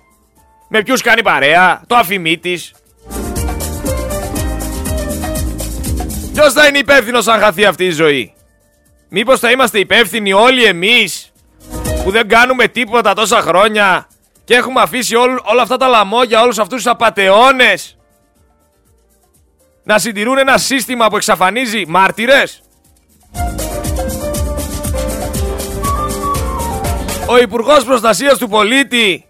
με 0.67 0.83
ποιους 0.83 1.01
κάνει 1.01 1.21
παρέα, 1.21 1.83
το 1.87 1.95
αφημί 1.95 2.37
της. 2.37 2.73
Ποιος 6.33 6.53
θα 6.53 6.67
είναι 6.67 6.77
υπεύθυνος 6.77 7.27
αν 7.27 7.39
χαθεί 7.39 7.65
αυτή 7.65 7.85
η 7.85 7.91
ζωή; 7.91 8.33
Μήπως 9.15 9.39
θα 9.39 9.51
είμαστε 9.51 9.79
υπεύθυνοι 9.79 10.33
όλοι 10.33 10.63
εμείς 10.63 11.31
που 12.03 12.11
δεν 12.11 12.27
κάνουμε 12.27 12.67
τίποτα 12.67 13.13
τόσα 13.13 13.41
χρόνια 13.41 14.07
και 14.43 14.55
έχουμε 14.55 14.81
αφήσει 14.81 15.15
όλ, 15.15 15.39
όλα 15.43 15.61
αυτά 15.61 15.77
τα 15.77 15.87
λαμόγια, 15.87 16.41
όλους 16.41 16.59
αυτούς 16.59 16.83
τους 16.83 16.91
απατεώνες 16.91 17.97
να 19.83 19.99
συντηρούν 19.99 20.37
ένα 20.37 20.57
σύστημα 20.57 21.07
που 21.07 21.15
εξαφανίζει 21.15 21.85
μάρτυρες; 21.87 22.61
Ο 27.27 27.37
Υπουργός 27.37 27.83
Προστασίας 27.83 28.37
του 28.37 28.49
Πολίτη 28.49 29.25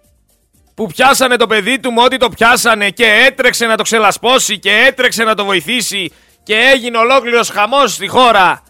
που 0.75 0.87
πιάσανε 0.87 1.35
το 1.35 1.47
παιδί 1.47 1.79
του 1.79 1.93
με 1.93 2.01
ό,τι 2.01 2.17
το 2.17 2.29
πιάσανε 2.29 2.89
και 2.89 3.05
έτρεξε 3.27 3.65
να 3.65 3.77
το 3.77 3.83
ξελασπώσει 3.83 4.59
και 4.59 4.71
έτρεξε 4.87 5.23
να 5.23 5.35
το 5.35 5.45
βοηθήσει 5.45 6.11
και 6.43 6.55
έγινε 6.55 6.97
ολόκληρος 6.97 7.49
χαμός 7.49 7.93
στη 7.93 8.07
χώρα 8.07 8.63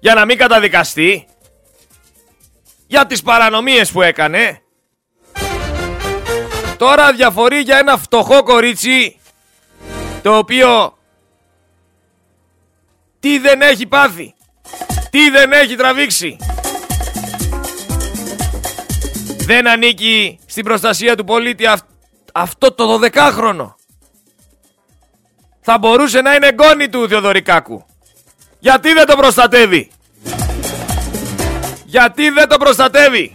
για 0.00 0.14
να 0.14 0.24
μην 0.24 0.38
καταδικαστεί 0.38 1.26
για 2.86 3.06
τις 3.06 3.22
παρανομίες 3.22 3.92
που 3.92 4.02
έκανε. 4.02 4.62
Τώρα 6.76 7.12
διαφορεί 7.12 7.58
για 7.58 7.78
ένα 7.78 7.96
φτωχό 7.96 8.42
κορίτσι 8.42 9.20
το 10.22 10.36
οποίο 10.36 10.98
τι 13.20 13.38
δεν 13.38 13.60
έχει 13.60 13.86
πάθει, 13.86 14.34
τι 15.10 15.30
δεν 15.30 15.52
έχει 15.52 15.76
τραβήξει. 15.76 16.36
Δεν 19.36 19.68
ανήκει 19.68 20.38
στην 20.46 20.64
προστασία 20.64 21.16
του 21.16 21.24
πολίτη 21.24 21.64
αυτό 22.32 22.72
το 22.72 23.00
12χρονο. 23.02 23.74
Θα 25.60 25.78
μπορούσε 25.78 26.20
να 26.20 26.34
είναι 26.34 26.46
εγγόνι 26.46 26.88
του 26.88 27.08
Θεοδωρικάκου. 27.08 27.84
Γιατί 28.60 28.92
δεν 28.92 29.06
το 29.06 29.16
προστατεύει; 29.16 29.90
Γιατί 31.84 32.30
δεν 32.30 32.48
το 32.48 32.56
προστατεύει; 32.56 33.34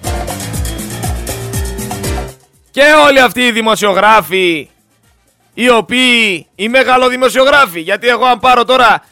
Και 2.71 2.81
όλοι 3.05 3.19
αυτοί 3.19 3.41
οι 3.41 3.51
δημοσιογράφοι 3.51 4.69
οι 5.53 5.69
οποίοι 5.69 6.47
οι 6.55 6.69
μεγαλοδημοσιογράφοι 6.69 7.79
γιατί 7.79 8.07
εγώ 8.07 8.25
αν 8.25 8.39
πάρω 8.39 8.65
τώρα 8.65 9.03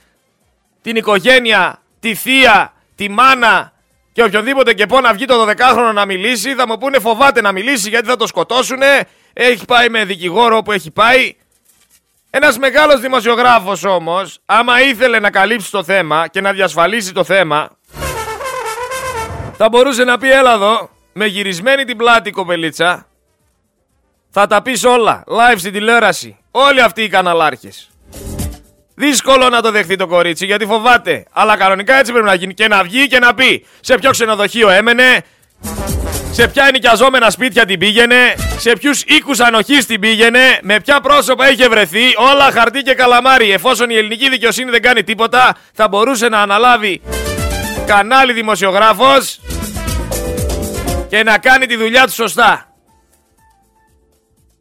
την 0.82 0.96
οικογένεια, 0.96 1.82
τη 2.00 2.16
θεία, 2.16 2.74
τη 2.96 3.10
μάνα 3.10 3.74
και 4.12 4.24
οποιοδήποτε 4.24 4.74
και 4.74 4.86
πω 4.86 5.00
να 5.00 5.14
βγει 5.14 5.26
το 5.26 5.48
12χρονο 5.50 5.94
να 5.94 6.06
μιλήσει 6.06 6.54
θα 6.56 6.68
μου 6.68 6.78
πούνε 6.78 7.00
φοβάται 7.00 7.42
να 7.42 7.52
μιλήσει 7.52 7.90
γιατί 7.90 8.08
θα 8.08 8.16
το 8.16 8.28
σκοτώσουνε 8.28 9.08
έχει 9.34 9.66
πάει 9.66 9.90
με 9.90 10.06
δικηγόρο 10.06 10.58
όπου 10.58 10.72
έχει 10.72 10.92
πάει 10.92 11.36
ένας 12.36 12.58
μεγάλος 12.58 13.00
δημοσιογράφος 13.00 13.84
όμως 13.84 14.40
άμα 14.46 14.82
ήθελε 14.82 15.20
να 15.20 15.30
καλύψει 15.30 15.72
το 15.72 15.84
θέμα 15.84 16.28
και 16.28 16.42
να 16.42 16.52
διασφαλίσει 16.52 17.14
το 17.14 17.24
θέμα 17.24 17.70
θα 19.58 19.70
μπορούσε 19.70 20.04
να 20.04 20.18
πει 20.18 20.32
έλα 20.32 20.54
εδώ 20.54 20.90
με 21.14 21.26
γυρισμένη 21.26 21.84
την 21.84 21.98
πλάτη 21.98 22.32
κοπελίτσα 22.32 23.08
θα 24.30 24.48
τα 24.48 24.62
πεις 24.62 24.84
όλα 24.84 25.24
live 25.28 25.58
στην 25.58 25.72
τηλεόραση 25.72 26.38
όλοι 26.52 26.82
αυτοί 26.82 27.04
οι 27.04 27.10
καναλάρχες 27.10 27.90
Δύσκολο 28.96 29.50
να 29.50 29.62
το 29.62 29.72
δεχτεί 29.72 29.96
το 29.96 30.08
κορίτσι 30.08 30.46
γιατί 30.46 30.66
φοβάται. 30.66 31.26
Αλλά 31.32 31.58
κανονικά 31.58 31.96
έτσι 31.96 32.12
πρέπει 32.12 32.28
να 32.28 32.34
γίνει. 32.34 32.54
Και 32.54 32.68
να 32.68 32.84
βγει 32.84 33.08
και 33.08 33.20
να 33.20 33.34
πει 33.34 33.66
σε 33.80 33.96
ποιο 33.96 34.12
ξενοδοχείο 34.12 34.70
έμενε, 34.70 35.24
σε 36.34 36.48
ποια 36.48 36.66
ενοικιαζόμενα 36.68 37.30
σπίτια 37.30 37.66
την 37.66 37.80
πήγαινε, 37.80 38.34
σε 38.58 38.74
ποιους 38.74 39.02
οίκους 39.02 39.40
ανοχής 39.40 39.86
την 39.86 40.00
πήγαινε, 40.00 40.60
με 40.62 40.80
ποια 40.80 41.02
πρόσωπα 41.02 41.52
είχε 41.52 41.68
βρεθεί, 41.68 42.02
όλα 42.32 42.52
χαρτί 42.52 42.82
και 42.82 42.94
καλαμάρι. 42.94 43.52
Εφόσον 43.52 43.90
η 43.90 43.96
ελληνική 43.96 44.30
δικαιοσύνη 44.30 44.72
δεν 44.72 44.82
κάνει 44.82 45.04
τίποτα, 45.04 45.56
θα 45.74 45.88
μπορούσε 45.88 46.30
να 46.30 46.42
αναλάβει 46.42 47.02
κανάλι 47.86 48.34
δημοσιογράφος 48.34 49.40
και 51.10 51.24
να 51.24 51.38
κάνει 51.38 51.66
τη 51.66 51.76
δουλειά 51.76 52.06
του 52.06 52.14
σωστά. 52.14 52.68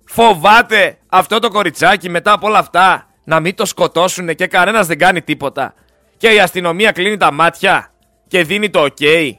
Φοβάται 0.04 0.98
αυτό 1.08 1.38
το 1.38 1.48
κοριτσάκι 1.48 2.10
μετά 2.10 2.32
από 2.32 2.46
όλα 2.46 2.58
αυτά 2.58 3.06
να 3.24 3.40
μην 3.40 3.54
το 3.54 3.64
σκοτώσουν 3.64 4.34
και 4.34 4.46
κανένας 4.46 4.86
δεν 4.86 4.98
κάνει 4.98 5.22
τίποτα. 5.22 5.74
Και 6.16 6.28
η 6.28 6.40
αστυνομία 6.40 6.92
κλείνει 6.92 7.16
τα 7.16 7.32
μάτια 7.32 7.92
και 8.28 8.44
δίνει 8.44 8.70
το 8.70 8.86
ok. 8.98 9.32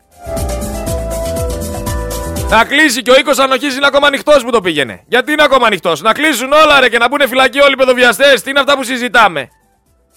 Θα 2.56 2.66
κλείσει 2.66 3.02
και 3.02 3.12
ο 3.12 3.16
οίκος 3.16 3.40
ανοχής 3.40 3.76
είναι 3.76 3.86
ακόμα 3.86 4.08
ανοιχτός 4.08 4.44
που 4.44 4.52
το 4.52 4.62
πήγαινε. 4.62 5.04
Γιατί 5.08 5.32
είναι 5.32 5.44
ακόμα 5.44 5.68
ανοιχτός; 5.68 6.02
Να 6.02 6.12
κλείσουν 6.12 6.52
όλα 6.52 6.80
ρε 6.80 6.90
και 6.90 6.98
να 6.98 7.08
μπουν 7.08 7.28
φυλακή 7.28 7.60
όλοι 7.60 7.74
οι 7.74 7.76
παιδοβιαστές. 7.76 8.42
Τι 8.42 8.50
είναι 8.50 8.60
αυτά 8.60 8.76
που 8.76 8.84
συζητάμε; 8.84 9.50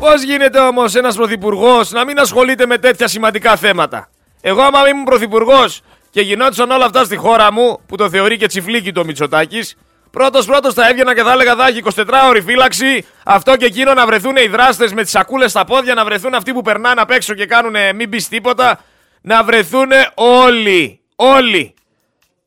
Πώς 0.00 0.22
γίνεται 0.22 0.58
όμως 0.58 0.94
ένας 0.94 1.16
πρωθυπουργός 1.16 1.90
να 1.90 2.04
μην 2.04 2.18
ασχολείται 2.18 2.66
με 2.66 2.78
τέτοια 2.78 3.08
σημαντικά 3.08 3.56
θέματα; 3.56 4.10
Εγώ 4.40 4.62
άμα 4.62 4.88
ήμουν 4.88 5.04
πρωθυπουργός 5.04 5.80
και 6.10 6.20
γινόντουσαν 6.20 6.70
όλα 6.70 6.84
αυτά 6.84 7.04
στη 7.04 7.16
χώρα 7.16 7.52
μου, 7.52 7.80
που 7.86 7.96
το 7.96 8.10
θεωρεί 8.10 8.36
και 8.36 8.46
τσιφλίκι 8.46 8.92
το 8.92 9.04
Μητσοτάκης, 9.04 9.76
Πρώτος 10.10 10.46
πρώτος 10.46 10.74
θα 10.74 10.88
έβγαινα 10.88 11.14
και 11.14 11.22
θα 11.22 11.32
έλεγα 11.32 11.56
θα 11.56 11.66
έχει 11.66 11.78
24 11.78 12.04
ώρη 12.28 12.40
φύλαξη. 12.40 13.06
Αυτό 13.24 13.56
και 13.56 13.64
εκείνο 13.64 13.94
να 13.94 14.06
βρεθούν 14.06 14.36
οι 14.36 14.46
δράστες 14.46 14.92
με 14.92 15.02
τις 15.02 15.10
σακούλες 15.10 15.50
στα 15.50 15.64
πόδια, 15.64 15.94
να 15.94 16.04
βρεθούν 16.04 16.34
αυτοί 16.34 16.52
που 16.52 16.62
περνάνε 16.62 17.00
απ' 17.00 17.10
έξω 17.10 17.34
και 17.34 17.46
κάνουν 17.46 17.74
μην 17.94 18.08
μπει 18.08 18.26
τίποτα. 18.28 18.80
Να 19.20 19.44
βρεθούν 19.44 19.88
όλοι. 20.14 21.00
Όλοι. 21.16 21.74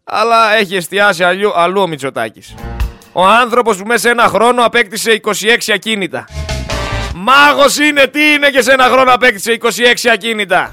Αλλά 0.04 0.54
έχει 0.56 0.76
εστιάσει 0.76 1.24
αλλού, 1.24 1.52
αλλού 1.56 1.82
ο 1.82 1.88
Μητσοτάκης. 1.88 2.56
Ο 3.12 3.26
άνθρωπος 3.26 3.78
που 3.78 3.86
μέσα 3.86 4.00
σε 4.00 4.10
ένα 4.10 4.24
χρόνο 4.28 4.64
απέκτησε 4.66 5.12
26 5.12 5.72
ακίνητα. 5.74 6.28
Μάγος 7.16 7.78
είναι, 7.78 8.08
τι 8.08 8.34
είναι 8.34 8.50
και 8.50 8.62
σε 8.62 8.72
ένα 8.72 8.84
χρόνο 8.84 9.14
απέκτησε 9.14 9.52
26 9.52 10.10
ακίνητα. 10.14 10.72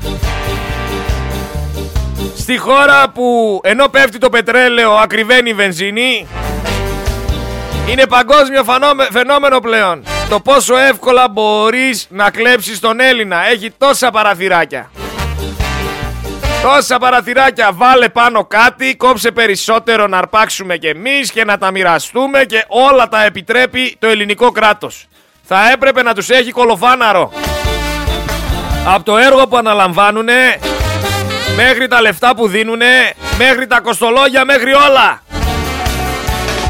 Στη 2.37 2.57
χώρα 2.59 3.09
που 3.11 3.61
ενώ 3.63 3.89
πέφτει 3.89 4.19
το 4.19 4.29
πετρέλαιο 4.29 4.93
ακριβένει 4.93 5.51
η 5.51 5.55
βενζίνη 5.55 6.27
είναι 7.89 8.07
παγκόσμιο 8.07 8.65
φαινόμενο 9.11 9.61
πλέον. 9.61 10.03
Το 10.29 10.41
πόσο 10.41 10.77
εύκολα 10.77 11.29
μπορείς 11.29 12.07
να 12.11 12.31
κλέψεις 12.31 12.81
τον 12.81 13.01
Έλληνα. 13.01 13.47
Έχει 13.47 13.71
τόσα 13.79 14.11
παραθυράκια. 14.11 14.91
Τόσα 16.63 16.99
παραθυράκια. 16.99 17.73
Βάλε 17.73 18.09
πάνω 18.09 18.45
κάτι, 18.45 18.97
κόψε 18.97 19.31
περισσότερο 19.31 20.07
να 20.07 20.19
αρπάξουμε 20.19 20.77
κι 20.77 20.87
εμείς 20.87 21.31
και 21.31 21.45
να 21.45 21.59
τα 21.59 21.71
μοιραστούμε 21.71 22.45
και 22.45 22.65
όλα 22.69 23.09
τα 23.09 23.25
επιτρέπει 23.25 23.97
το 23.99 24.07
ελληνικό 24.07 24.51
κράτος. 24.51 25.07
Θα 25.43 25.71
έπρεπε 25.73 26.03
να 26.03 26.15
τους 26.15 26.31
έχει 26.31 26.51
κολοφάναρο. 26.51 27.33
Από 28.87 29.05
το 29.05 29.17
έργο 29.17 29.47
που 29.47 29.57
αναλαμβάνουνε, 29.57 30.59
μέχρι 31.57 31.89
τα 31.89 32.01
λεφτά 32.01 32.35
που 32.35 32.49
δίνουνε, 32.49 33.13
μέχρι 33.39 33.67
τα 33.67 33.81
κοστολόγια, 33.81 34.45
μέχρι 34.45 34.73
όλα. 34.73 35.23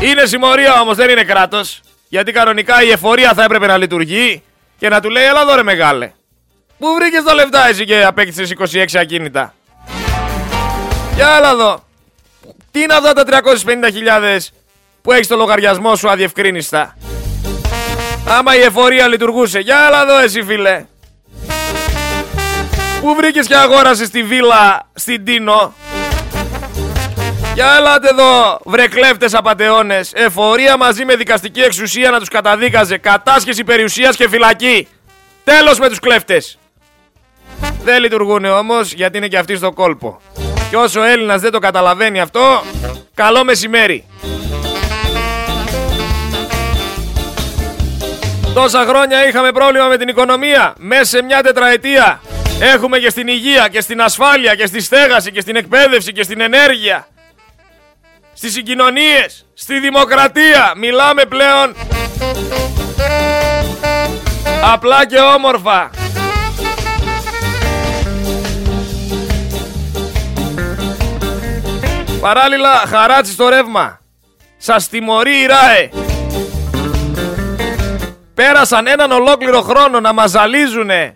Είναι 0.00 0.26
συμμορία 0.26 0.80
όμως, 0.80 0.96
δεν 0.96 1.10
είναι 1.10 1.22
κράτος. 1.24 1.80
Γιατί 2.08 2.32
κανονικά 2.32 2.82
η 2.82 2.90
εφορία 2.90 3.32
θα 3.34 3.42
έπρεπε 3.44 3.66
να 3.66 3.76
λειτουργεί 3.76 4.42
και 4.78 4.88
να 4.88 5.00
του 5.00 5.10
λέει: 5.10 5.24
Ελά, 5.24 5.44
δω 5.44 5.64
μεγάλε. 5.64 6.12
Πού 6.78 6.94
βρήκες 7.00 7.22
τα 7.22 7.34
λεφτά 7.34 7.68
εσύ 7.68 7.84
και 7.84 8.04
απέκτησες 8.04 8.52
26 8.74 8.84
ακίνητα. 9.00 9.54
Για 11.16 11.36
έλα 11.36 11.50
εδώ. 11.50 11.84
Τι 12.70 12.80
είναι 12.80 12.94
αυτά 12.94 13.12
τα 13.12 13.22
350.000 13.26 14.38
που 15.02 15.12
έχεις 15.12 15.26
στο 15.26 15.36
λογαριασμό 15.36 15.96
σου 15.96 16.10
αδιευκρίνηστα; 16.10 16.96
Άμα 18.28 18.56
η 18.56 18.60
εφορία 18.60 19.08
λειτουργούσε. 19.08 19.58
Για 19.58 19.78
έλα 19.88 20.02
εδώ 20.02 20.18
εσύ 20.18 20.42
φίλε. 20.42 20.84
Πού 23.00 23.14
βρήκες 23.14 23.46
και 23.46 23.56
αγόρασες 23.56 24.10
τη 24.10 24.22
βίλα 24.22 24.88
στην 24.94 25.24
Τίνο; 25.24 25.74
Για 27.54 27.74
έλατε 27.78 28.08
εδώ, 28.08 28.60
βρε 28.64 28.88
κλέφτες 28.88 29.34
απατεώνες. 29.34 30.12
Εφορία 30.14 30.76
μαζί 30.76 31.04
με 31.04 31.16
δικαστική 31.16 31.60
εξουσία 31.60 32.10
να 32.10 32.18
τους 32.18 32.28
καταδίκαζε. 32.28 32.98
Κατάσχεση 32.98 33.64
περιουσίας 33.64 34.16
και 34.16 34.28
φυλακή. 34.28 34.88
Τέλος 35.44 35.78
με 35.78 35.88
τους 35.88 35.98
κλέφτες. 35.98 36.58
Δεν 37.84 38.00
λειτουργούν 38.00 38.44
όμως 38.44 38.92
γιατί 38.92 39.16
είναι 39.16 39.28
και 39.28 39.38
αυτοί 39.38 39.56
στο 39.56 39.72
κόλπο. 39.72 40.20
Και 40.70 40.76
όσο 40.76 41.00
ο 41.00 41.04
Έλληνας 41.04 41.40
δεν 41.40 41.52
το 41.52 41.58
καταλαβαίνει 41.58 42.20
αυτό, 42.20 42.62
καλό 43.14 43.44
μεσημέρι. 43.44 44.04
Τόσα 48.54 48.84
χρόνια 48.88 49.28
είχαμε 49.28 49.52
πρόβλημα 49.52 49.86
με 49.86 49.96
την 49.96 50.08
οικονομία. 50.08 50.74
Μέσα 50.78 51.04
σε 51.04 51.22
μια 51.22 51.42
τετραετία 51.42 52.20
έχουμε 52.60 52.98
και 52.98 53.10
στην 53.10 53.28
υγεία 53.28 53.68
και 53.68 53.80
στην 53.80 54.00
ασφάλεια 54.02 54.54
και 54.54 54.66
στη 54.66 54.80
στέγαση 54.80 55.32
και 55.32 55.40
στην 55.40 55.56
εκπαίδευση 55.56 56.12
και 56.12 56.22
στην 56.22 56.40
ενέργεια. 56.40 57.06
Στις 58.34 58.52
συγκοινωνίες, 58.52 59.46
στη 59.54 59.78
δημοκρατία. 59.78 60.72
Μιλάμε 60.76 61.24
πλέον 61.24 61.74
απλά 64.72 65.06
και 65.06 65.18
όμορφα. 65.18 65.90
Παράλληλα, 72.26 72.82
χαράτσι 72.86 73.32
στο 73.32 73.48
ρεύμα. 73.48 74.00
Σας 74.56 74.88
τιμωρεί 74.88 75.40
η 75.40 75.46
ΡΑΕ. 75.46 75.90
Πέρασαν 78.34 78.86
έναν 78.86 79.12
ολόκληρο 79.12 79.60
χρόνο 79.62 80.00
να 80.00 80.12
μας 80.12 80.30
ζαλίζουνε 80.30 81.12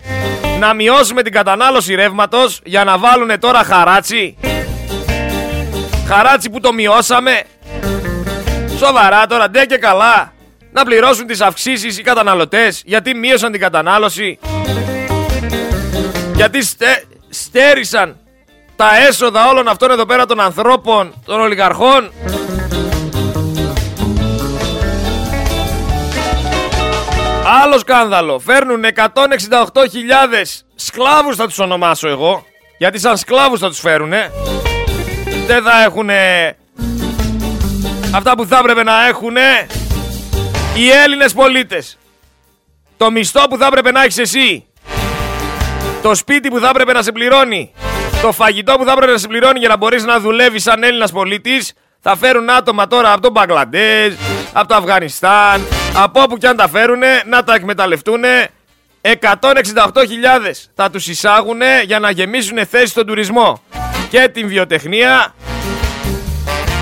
να 0.58 0.74
μειώσουμε 0.74 1.22
την 1.22 1.32
κατανάλωση 1.32 1.94
ρεύματος 1.94 2.60
για 2.64 2.84
να 2.84 2.98
βάλουνε 2.98 3.38
τώρα 3.38 3.64
χαράτσι. 3.64 4.36
Χαράτσι 6.06 6.50
που 6.50 6.60
το 6.60 6.72
μειώσαμε. 6.72 7.42
Σοβαρά 8.78 9.26
τώρα, 9.26 9.50
ντε 9.50 9.66
και 9.66 9.76
καλά. 9.76 10.32
Να 10.72 10.84
πληρώσουν 10.84 11.26
τις 11.26 11.40
αυξήσεις 11.40 11.98
οι 11.98 12.02
καταναλωτές 12.02 12.82
γιατί 12.84 13.14
μείωσαν 13.14 13.52
την 13.52 13.60
κατανάλωση. 13.60 14.38
Γιατί 16.34 16.62
στε, 16.62 17.04
στέρισαν 17.28 18.16
τα 18.80 18.96
έσοδα 19.08 19.48
όλων 19.48 19.68
αυτών 19.68 19.90
εδώ 19.90 20.06
πέρα 20.06 20.26
των 20.26 20.40
ανθρώπων, 20.40 21.14
των 21.24 21.40
ολιγαρχών. 21.40 22.12
Άλλο 27.62 27.78
σκάνδαλο. 27.78 28.38
Φέρνουν 28.38 28.84
168.000 28.84 30.64
σκλάβους 30.74 31.36
θα 31.36 31.46
τους 31.46 31.58
ονομάσω 31.58 32.08
εγώ. 32.08 32.44
Γιατί 32.78 32.98
σαν 32.98 33.16
σκλάβους 33.16 33.60
θα 33.60 33.68
τους 33.68 33.78
φέρουνε. 33.78 34.32
Δεν 35.46 35.62
θα 35.62 35.82
έχουνε 35.84 36.56
αυτά 38.14 38.34
που 38.36 38.46
θα 38.46 38.58
έπρεπε 38.58 38.82
να 38.82 39.06
έχουνε 39.06 39.66
οι 40.76 40.90
Έλληνες 40.90 41.32
πολίτες. 41.32 41.98
Το 42.96 43.10
μισθό 43.10 43.48
που 43.48 43.56
θα 43.56 43.66
έπρεπε 43.66 43.90
να 43.90 44.02
έχεις 44.02 44.18
εσύ. 44.18 44.64
Το 46.02 46.14
σπίτι 46.14 46.48
που 46.48 46.58
θα 46.58 46.68
έπρεπε 46.68 46.92
να 46.92 47.02
σε 47.02 47.12
πληρώνει. 47.12 47.72
Το 48.22 48.32
φαγητό 48.32 48.74
που 48.78 48.84
θα 48.84 48.92
έπρεπε 48.92 49.12
να 49.12 49.18
σε 49.18 49.26
πληρώνει 49.28 49.58
για 49.58 49.68
να 49.68 49.76
μπορείς 49.76 50.04
να 50.04 50.20
δουλεύεις 50.20 50.62
σαν 50.62 50.82
Έλληνας 50.82 51.12
πολίτης. 51.12 51.72
Θα 52.00 52.16
φέρουν 52.16 52.50
άτομα 52.50 52.86
τώρα 52.86 53.12
από 53.12 53.20
τον 53.20 53.32
Μπαγκλαντές, 53.32 54.14
από 54.52 54.68
το 54.68 54.74
Αφγανιστάν, 54.74 55.66
από 55.96 56.22
όπου 56.22 56.36
και 56.36 56.46
αν 56.46 56.56
τα 56.56 56.68
φέρουνε, 56.68 57.22
να 57.26 57.44
τα 57.44 57.54
εκμεταλλευτούνε. 57.54 58.48
168.000 59.02 60.68
θα 60.74 60.90
τους 60.90 61.06
εισάγουνε 61.06 61.82
για 61.84 61.98
να 61.98 62.10
γεμίσουν 62.10 62.66
θέσεις 62.66 62.90
στον 62.90 63.06
τουρισμό 63.06 63.62
και 64.10 64.28
την 64.28 64.48
βιοτεχνία 64.48 65.34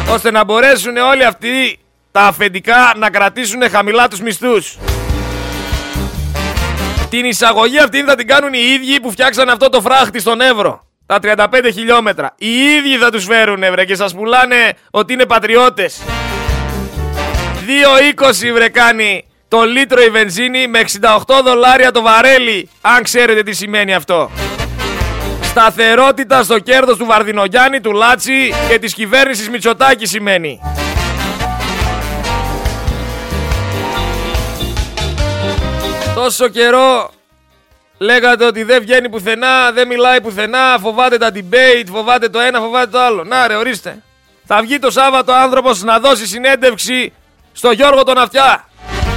ώστε 0.08 0.30
να 0.30 0.44
μπορέσουν 0.44 0.96
όλοι 0.96 1.24
αυτοί 1.24 1.78
τα 2.12 2.20
αφεντικά 2.20 2.92
να 2.96 3.10
κρατήσουν 3.10 3.70
χαμηλά 3.70 4.08
τους 4.08 4.20
μισθούς. 4.20 4.78
Την 7.10 7.24
εισαγωγή 7.24 7.78
αυτή 7.78 8.02
θα 8.02 8.14
την 8.14 8.26
κάνουν 8.26 8.52
οι 8.52 8.72
ίδιοι 8.74 9.00
που 9.00 9.10
φτιάξαν 9.10 9.48
αυτό 9.48 9.68
το 9.68 9.80
φράχτη 9.80 10.20
στον 10.20 10.40
Εύρο. 10.40 10.87
Τα 11.08 11.18
35 11.22 11.70
χιλιόμετρα. 11.72 12.34
Οι 12.38 12.48
ίδιοι 12.48 12.96
θα 12.96 13.10
τους 13.10 13.24
φέρουν 13.24 13.64
βρε 13.70 13.84
και 13.84 13.94
σας 13.94 14.14
πουλάνε 14.14 14.72
ότι 14.90 15.12
είναι 15.12 15.26
πατριώτες. 15.26 16.02
2,20 17.66 18.52
βρε 18.52 18.68
κάνει 18.68 19.24
το 19.48 19.62
λίτρο 19.64 20.02
η 20.02 20.08
βενζίνη 20.10 20.66
με 20.66 20.80
68 21.00 21.40
δολάρια 21.44 21.90
το 21.90 22.02
βαρέλι. 22.02 22.68
Αν 22.80 23.02
ξέρετε 23.02 23.42
τι 23.42 23.52
σημαίνει 23.52 23.94
αυτό. 23.94 24.30
Σταθερότητα 25.42 26.42
στο 26.42 26.58
κέρδος 26.58 26.96
του 26.96 27.06
Βαρδινογιάννη, 27.06 27.80
του 27.80 27.92
Λάτσι 27.92 28.54
και 28.68 28.78
της 28.78 28.94
κυβέρνησης 28.94 29.48
Μητσοτάκη 29.48 30.06
σημαίνει. 30.06 30.60
Τόσο 36.14 36.48
καιρό 36.48 37.10
λέγατε 37.98 38.44
ότι 38.44 38.62
δεν 38.62 38.80
βγαίνει 38.80 39.08
πουθενά, 39.08 39.72
δεν 39.72 39.86
μιλάει 39.86 40.20
πουθενά, 40.20 40.78
φοβάται 40.80 41.18
τα 41.18 41.30
debate, 41.34 41.86
φοβάται 41.92 42.28
το 42.28 42.38
ένα, 42.38 42.60
φοβάται 42.60 42.90
το 42.90 43.00
άλλο. 43.00 43.24
Να 43.24 43.46
ρε, 43.46 43.54
ορίστε. 43.54 44.02
Θα 44.44 44.60
βγει 44.62 44.78
το 44.78 44.90
Σάββατο 44.90 45.32
άνθρωπος 45.32 45.82
να 45.82 45.98
δώσει 45.98 46.26
συνέντευξη 46.26 47.12
στο 47.52 47.70
Γιώργο 47.70 48.02
τον 48.02 48.18
Αυτιά. 48.18 48.68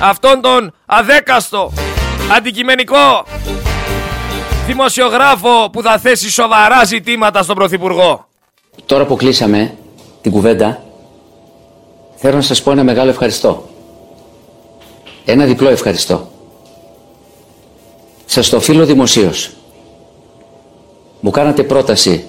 Αυτόν 0.02 0.42
τον 0.42 0.74
αδέκαστο, 0.86 1.74
αντικειμενικό, 2.38 3.26
δημοσιογράφο 4.66 5.70
που 5.72 5.82
θα 5.82 5.98
θέσει 5.98 6.32
σοβαρά 6.32 6.84
ζητήματα 6.84 7.44
στον 7.44 7.56
Πρωθυπουργό. 7.56 8.28
Τώρα 8.86 9.06
που 9.06 9.16
κλείσαμε 9.16 9.78
την 10.22 10.32
κουβέντα, 10.32 10.84
θέλω 12.16 12.36
να 12.36 12.42
σας 12.42 12.62
πω 12.62 12.72
ένα 12.72 12.84
μεγάλο 12.84 13.10
ευχαριστώ. 13.10 13.70
Ένα 15.26 15.46
διπλό 15.46 15.70
ευχαριστώ. 15.70 16.31
Σας 18.34 18.50
το 18.50 18.56
οφείλω 18.58 18.86
δημοσίως. 18.86 19.52
Μου 21.20 21.30
κάνατε 21.30 21.64
πρόταση 21.64 22.26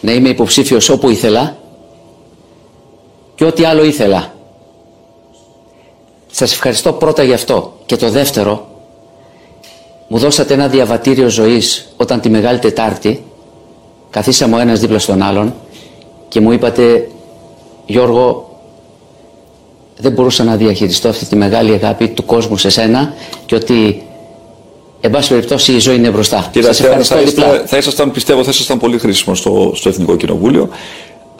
να 0.00 0.12
είμαι 0.12 0.28
υποψήφιος 0.28 0.88
όπου 0.88 1.10
ήθελα 1.10 1.56
και 3.34 3.44
ό,τι 3.44 3.64
άλλο 3.64 3.84
ήθελα. 3.84 4.34
Σας 6.30 6.52
ευχαριστώ 6.52 6.92
πρώτα 6.92 7.22
γι' 7.22 7.32
αυτό. 7.32 7.72
Και 7.86 7.96
το 7.96 8.10
δεύτερο, 8.10 8.68
μου 10.08 10.18
δώσατε 10.18 10.54
ένα 10.54 10.68
διαβατήριο 10.68 11.28
ζωής 11.28 11.88
όταν 11.96 12.20
τη 12.20 12.28
Μεγάλη 12.28 12.58
Τετάρτη 12.58 13.24
καθίσαμε 14.10 14.56
ο 14.56 14.58
ένας 14.58 14.80
δίπλα 14.80 14.98
στον 14.98 15.22
άλλον 15.22 15.54
και 16.28 16.40
μου 16.40 16.52
είπατε 16.52 17.08
Γιώργο 17.86 18.48
δεν 19.96 20.12
μπορούσα 20.12 20.44
να 20.44 20.56
διαχειριστώ 20.56 21.08
αυτή 21.08 21.24
τη 21.26 21.36
μεγάλη 21.36 21.72
αγάπη 21.72 22.08
του 22.08 22.24
κόσμου 22.24 22.56
σε 22.56 22.68
σένα 22.70 23.14
και 23.46 23.54
ότι 23.54 24.03
εν 25.04 25.10
πάση 25.10 25.28
περιπτώσει 25.28 25.72
η 25.72 25.78
ζωή 25.78 25.96
είναι 25.96 26.10
μπροστά. 26.10 26.48
Κύριε 26.52 26.68
Σας 26.68 26.80
ευχαριστώ 26.80 27.42
θα, 27.42 27.62
θα 27.66 27.76
ήσασταν, 27.76 28.10
πιστεύω, 28.10 28.44
θα 28.44 28.50
ήσασταν 28.50 28.78
πολύ 28.78 28.98
χρήσιμος 28.98 29.38
στο, 29.38 29.72
στο 29.74 29.88
Εθνικό 29.88 30.16
Κοινοβούλιο, 30.16 30.68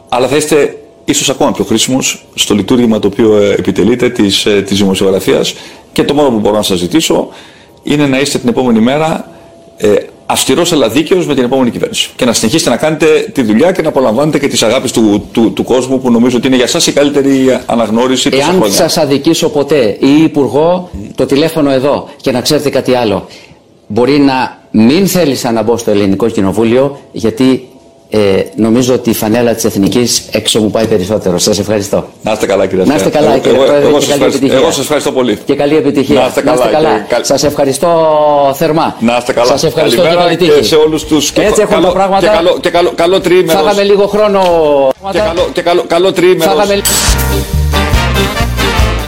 αλλά 0.09 0.27
θα 0.27 0.35
είστε 0.35 0.77
ίσως 1.05 1.29
ακόμα 1.29 1.51
πιο 1.51 1.63
χρήσιμος 1.63 2.25
στο 2.35 2.53
λειτουργήμα 2.53 2.99
το 2.99 3.07
οποίο 3.07 3.37
ε, 3.37 3.49
επιτελείτε 3.49 4.09
της, 4.09 4.45
ε, 4.45 4.61
της 4.61 4.77
δημοσιογραφίας 4.77 5.53
και 5.91 6.03
το 6.03 6.13
μόνο 6.13 6.29
που 6.29 6.39
μπορώ 6.39 6.55
να 6.55 6.61
σας 6.61 6.77
ζητήσω 6.77 7.27
είναι 7.83 8.07
να 8.07 8.19
είστε 8.19 8.37
την 8.37 8.49
επόμενη 8.49 8.79
μέρα 8.79 9.31
ε, 9.77 9.93
αυστηρός 10.25 10.71
αλλά 10.71 10.89
δίκαιος 10.89 11.27
με 11.27 11.33
την 11.35 11.43
επόμενη 11.43 11.69
κυβέρνηση. 11.69 12.09
Και 12.15 12.25
να 12.25 12.33
συνεχίσετε 12.33 12.69
να 12.69 12.77
κάνετε 12.77 13.29
τη 13.33 13.41
δουλειά 13.41 13.71
και 13.71 13.81
να 13.81 13.89
απολαμβάνετε 13.89 14.39
και 14.39 14.47
τις 14.47 14.63
αγάπη 14.63 14.91
του, 14.91 15.29
του, 15.31 15.53
του, 15.53 15.63
κόσμου 15.63 15.99
που 15.99 16.11
νομίζω 16.11 16.37
ότι 16.37 16.47
είναι 16.47 16.55
για 16.55 16.65
εσά 16.65 16.89
η 16.89 16.93
καλύτερη 16.93 17.59
αναγνώριση 17.65 18.29
του 18.29 18.37
Εάν 18.37 18.71
σας 18.71 18.97
αδικήσω 18.97 19.49
ποτέ 19.49 19.97
ή 19.99 20.23
υπουργό, 20.23 20.89
το 21.15 21.25
τηλέφωνο 21.25 21.71
εδώ 21.71 22.09
και 22.21 22.31
να 22.31 22.41
ξέρετε 22.41 22.69
κάτι 22.69 22.93
άλλο. 22.93 23.27
Μπορεί 23.87 24.19
να 24.19 24.57
μην 24.71 25.07
θέλησα 25.07 25.51
να 25.51 25.63
μπω 25.63 25.77
στο 25.77 25.91
ελληνικό 25.91 26.29
κοινοβούλιο 26.29 26.99
γιατί 27.11 27.69
ε, 28.09 28.43
νομίζω 28.55 28.93
ότι 28.93 29.09
η 29.09 29.13
φανέλα 29.13 29.53
της 29.53 29.63
Εθνικής 29.63 30.27
έξω 30.31 30.59
μου 30.59 30.71
πάει 30.71 30.87
περισσότερο. 30.87 31.37
Σας 31.37 31.59
ευχαριστώ. 31.59 32.07
Να 32.21 32.31
είστε 32.31 32.45
καλά, 32.45 32.65
κύριε 32.65 32.85
Να 32.85 32.95
είστε 32.95 33.09
καλά, 33.09 33.37
κύριε 33.37 33.57
εγώ, 33.57 33.65
Πρόεδρε. 33.65 33.87
Εγώ, 33.87 33.97
και 33.97 34.05
καλή 34.05 34.23
επιτυχία. 34.23 34.57
εγώ 34.57 34.71
σας 34.71 34.79
ευχαριστώ 34.79 35.11
πολύ. 35.11 35.37
Και 35.45 35.55
καλή 35.55 35.75
επιτυχία. 35.75 36.19
Να 36.19 36.25
είστε 36.27 36.41
καλά. 36.41 36.65
καλά. 36.65 37.23
Σας 37.23 37.43
ευχαριστώ 37.43 37.89
θερμά. 38.55 38.95
Να 38.99 39.17
είστε 39.17 39.33
καλά. 39.33 39.47
Σας 39.47 39.63
ευχαριστώ 39.63 40.01
και 40.01 40.15
καλή 40.15 40.35
τύχη. 40.35 40.51
Και 40.51 40.63
σε 40.63 40.75
όλους 40.75 41.03
τους. 41.05 41.31
Έτσι 41.31 41.61
έχουν 41.61 41.81
τα 41.81 41.91
πράγματα. 41.91 42.27
Και 42.27 42.33
καλό, 42.35 42.57
και 42.61 42.69
καλό, 42.69 42.91
καλό 42.95 43.19
τριήμερο. 43.21 43.59
Φάγαμε 43.59 43.83
λίγο 43.83 44.07
χρόνο. 44.07 44.41
Και 45.11 45.19
καλό, 45.19 45.49
και 45.53 45.61
καλό, 45.61 45.83
καλό 45.87 46.11
τριήμερο. 46.13 46.51
Φάγαμε... 46.51 46.81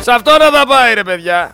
Σε 0.02 0.12
αυτό 0.12 0.32
να 0.32 0.52
τα 0.52 0.64
πάει, 0.68 0.94
ρε 0.94 1.04
παιδιά. 1.04 1.52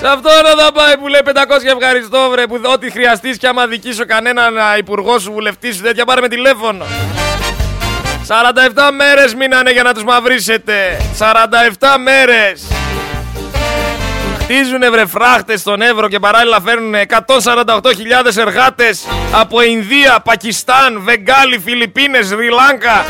Σε 0.00 0.08
αυτό 0.08 0.30
να 0.42 0.64
τα 0.64 0.72
πάει 0.72 0.96
που 0.96 1.08
λέει 1.08 1.20
500 1.24 1.30
ευχαριστώ 1.76 2.28
βρε 2.30 2.46
που 2.46 2.60
ό,τι 2.72 2.90
χρειαστείς 2.90 3.38
και 3.38 3.46
άμα 3.46 3.66
δικήσω 3.66 4.06
κανέναν 4.06 4.54
υπουργό 4.78 5.18
σου, 5.18 5.32
βουλευτή 5.32 5.72
σου, 5.72 5.82
τέτοια 5.82 6.04
πάρε 6.04 6.20
με 6.20 6.28
τηλέφωνο. 6.28 6.84
47 8.28 8.90
μέρες 8.96 9.34
μείνανε 9.34 9.70
για 9.70 9.82
να 9.82 9.94
τους 9.94 10.04
μαυρίσετε. 10.04 11.00
47 11.18 11.96
μέρες. 11.98 12.66
Χτίζουνε 14.40 14.90
βρε 14.90 15.06
φράχτες 15.06 15.60
στον 15.60 15.82
Εύρο 15.82 16.08
και 16.08 16.18
παράλληλα 16.18 16.60
φέρνουν 16.60 16.94
148.000 16.94 18.36
εργάτες 18.36 19.06
από 19.32 19.62
Ινδία, 19.62 20.20
Πακιστάν, 20.24 21.00
Βεγγάλη, 21.04 21.58
Φιλιππίνες, 21.58 22.30
Ριλάνκα 22.30 23.04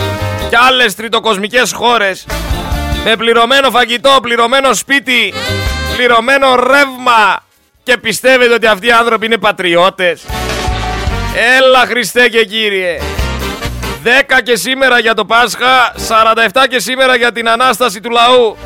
και 0.50 0.56
άλλες 0.66 0.94
τριτοκοσμικές 0.94 1.72
χώρες. 1.72 2.26
Με 3.04 3.16
πληρωμένο 3.16 3.70
φαγητό, 3.70 4.18
πληρωμένο 4.22 4.74
σπίτι, 4.74 5.34
πληρωμένο 5.96 6.54
ρεύμα 6.54 7.44
και 7.82 7.96
πιστεύετε 7.96 8.54
ότι 8.54 8.66
αυτοί 8.66 8.86
οι 8.86 8.90
άνθρωποι 8.90 9.26
είναι 9.26 9.38
πατριώτες; 9.38 10.24
Έλα 11.56 11.86
Χριστέ 11.86 12.28
και 12.28 12.44
Κύριε. 12.44 12.98
10 14.04 14.08
και 14.42 14.56
σήμερα 14.56 14.98
για 14.98 15.14
το 15.14 15.24
Πάσχα, 15.24 15.94
47 16.52 16.66
και 16.68 16.78
σήμερα 16.78 17.16
για 17.16 17.32
την 17.32 17.48
Ανάσταση 17.48 18.00
του 18.00 18.10
λαού. 18.10 18.56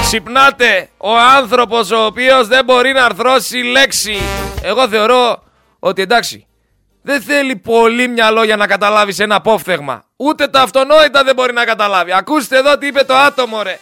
Ξυπνάτε 0.00 0.88
ο 0.96 1.16
άνθρωπος 1.36 1.90
ο 1.90 2.04
οποίος 2.04 2.46
δεν 2.46 2.64
μπορεί 2.64 2.92
να 2.92 3.04
αρθρώσει 3.04 3.56
λέξη. 3.56 4.18
Εγώ 4.62 4.88
θεωρώ 4.88 5.42
ότι 5.78 6.02
εντάξει, 6.02 6.46
δεν 7.02 7.22
θέλει 7.22 7.56
πολύ 7.56 8.08
μυαλό 8.08 8.42
για 8.42 8.56
να 8.56 8.66
καταλάβεις 8.66 9.18
ένα 9.18 9.34
απόφθεγμα. 9.34 10.04
Ούτε 10.16 10.46
τα 10.46 10.60
αυτονόητα 10.60 11.24
δεν 11.24 11.34
μπορεί 11.34 11.52
να 11.52 11.64
καταλάβει. 11.64 12.12
Ακούστε 12.12 12.58
εδώ 12.58 12.78
τι 12.78 12.86
είπε 12.86 13.04
το 13.04 13.14
άτομο 13.14 13.62
ρε. 13.62 13.78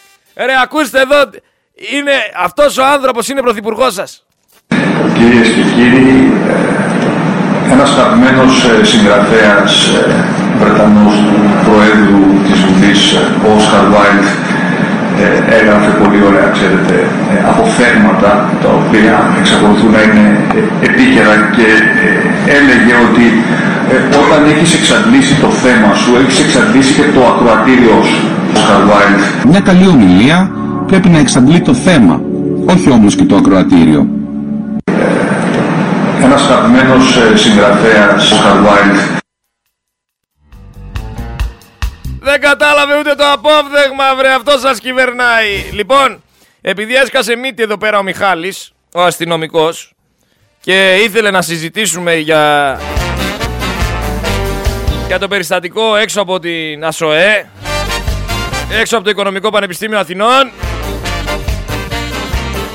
Ρε 0.46 0.54
ακούστε 0.64 0.98
εδώ. 1.06 1.20
Είναι, 1.94 2.16
αυτός 2.46 2.78
ο 2.78 2.84
άνθρωπος 2.94 3.28
είναι 3.28 3.40
πρωθυπουργός 3.46 3.92
σας. 3.94 4.10
Κυρίες 5.18 5.48
και 5.56 5.64
κύριοι, 5.74 6.32
ε, 7.68 7.72
ένας 7.74 7.90
αγαπημένος 7.98 8.52
ε, 8.64 8.84
συγγραφέας 8.90 9.72
ε, 9.88 10.24
Βρετανός 10.60 11.14
του 11.26 11.36
Προέδρου 11.66 12.22
της 12.46 12.58
Βουλής, 12.64 13.00
Όσκαρ 13.52 13.86
Βάιλτ, 13.94 14.28
έγραφε 15.58 15.90
πολύ 16.02 16.20
ωραία, 16.28 16.48
ξέρετε, 16.56 16.96
αποφέρματα 17.50 18.30
τα 18.62 18.70
οποία 18.80 19.14
εξακολουθούν 19.40 19.90
να 19.96 20.02
είναι 20.06 20.26
επίκαιρα 20.88 21.36
και 21.56 21.68
έλεγε 22.58 22.92
ότι 23.06 23.26
όταν 24.22 24.40
έχεις 24.52 24.70
εξαντλήσει 24.78 25.34
το 25.44 25.50
θέμα 25.64 25.90
σου, 26.00 26.10
έχεις 26.20 26.38
εξαντλήσει 26.44 26.92
και 26.98 27.06
το 27.14 27.20
ακροατήριό 27.32 27.98
σου, 28.10 28.20
Όσκαρ 28.20 28.26
Βάιλτ. 28.28 28.47
Μια 29.46 29.60
καλή 29.60 29.86
ομιλία 29.86 30.50
πρέπει 30.86 31.08
να 31.08 31.18
εξαντλεί 31.18 31.60
το 31.60 31.74
θέμα, 31.74 32.20
όχι 32.66 32.90
όμως 32.90 33.14
και 33.16 33.24
το 33.24 33.36
ακροατήριο. 33.36 34.06
Ένας 36.22 36.42
αγαπημένος 36.50 37.18
συγγραφέας, 37.34 38.30
Όσκαρ 38.32 38.60
Βάιλτ, 38.60 39.18
Δεν 42.20 42.40
κατάλαβε 42.40 42.98
ούτε 42.98 43.14
το 43.14 43.24
απόφθεγμα, 43.32 44.14
βρε, 44.16 44.32
αυτός 44.32 44.60
σας 44.60 44.80
κυβερνάει. 44.80 45.64
Λοιπόν, 45.72 46.22
επειδή 46.60 46.94
έσκασε 46.94 47.36
μύτη 47.36 47.62
εδώ 47.62 47.78
πέρα 47.78 47.98
ο 47.98 48.02
Μιχάλης, 48.02 48.72
ο 48.94 49.02
αστυνομικός, 49.02 49.92
και 50.60 50.94
ήθελε 51.04 51.30
να 51.30 51.42
συζητήσουμε 51.42 52.16
για... 52.16 52.76
για 55.06 55.18
το 55.18 55.28
περιστατικό 55.28 55.96
έξω 55.96 56.20
από 56.20 56.38
την 56.38 56.84
ΑΣΟΕ, 56.84 57.46
έξω 58.70 58.96
από 58.96 59.04
το 59.04 59.10
Οικονομικό 59.10 59.50
Πανεπιστήμιο 59.50 59.98
Αθηνών, 59.98 60.50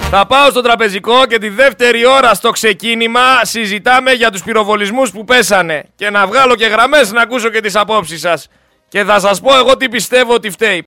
θα 0.09 0.25
πάω 0.25 0.49
στο 0.49 0.61
τραπεζικό 0.61 1.25
και 1.25 1.37
τη 1.37 1.49
δεύτερη 1.49 2.05
ώρα 2.05 2.33
στο 2.33 2.51
ξεκίνημα 2.51 3.21
συζητάμε 3.41 4.11
για 4.11 4.31
τους 4.31 4.43
πυροβολισμούς 4.43 5.11
που 5.11 5.23
πέσανε 5.23 5.83
και 5.95 6.09
να 6.09 6.27
βγάλω 6.27 6.55
και 6.55 6.65
γραμμές 6.65 7.11
να 7.11 7.21
ακούσω 7.21 7.49
και 7.49 7.59
τις 7.59 7.75
απόψεις 7.75 8.19
σας. 8.19 8.47
Και 8.87 9.03
θα 9.03 9.19
σας 9.19 9.41
πω 9.41 9.57
εγώ 9.57 9.77
τι 9.77 9.89
πιστεύω 9.89 10.33
ότι 10.33 10.49
φταίει. 10.49 10.81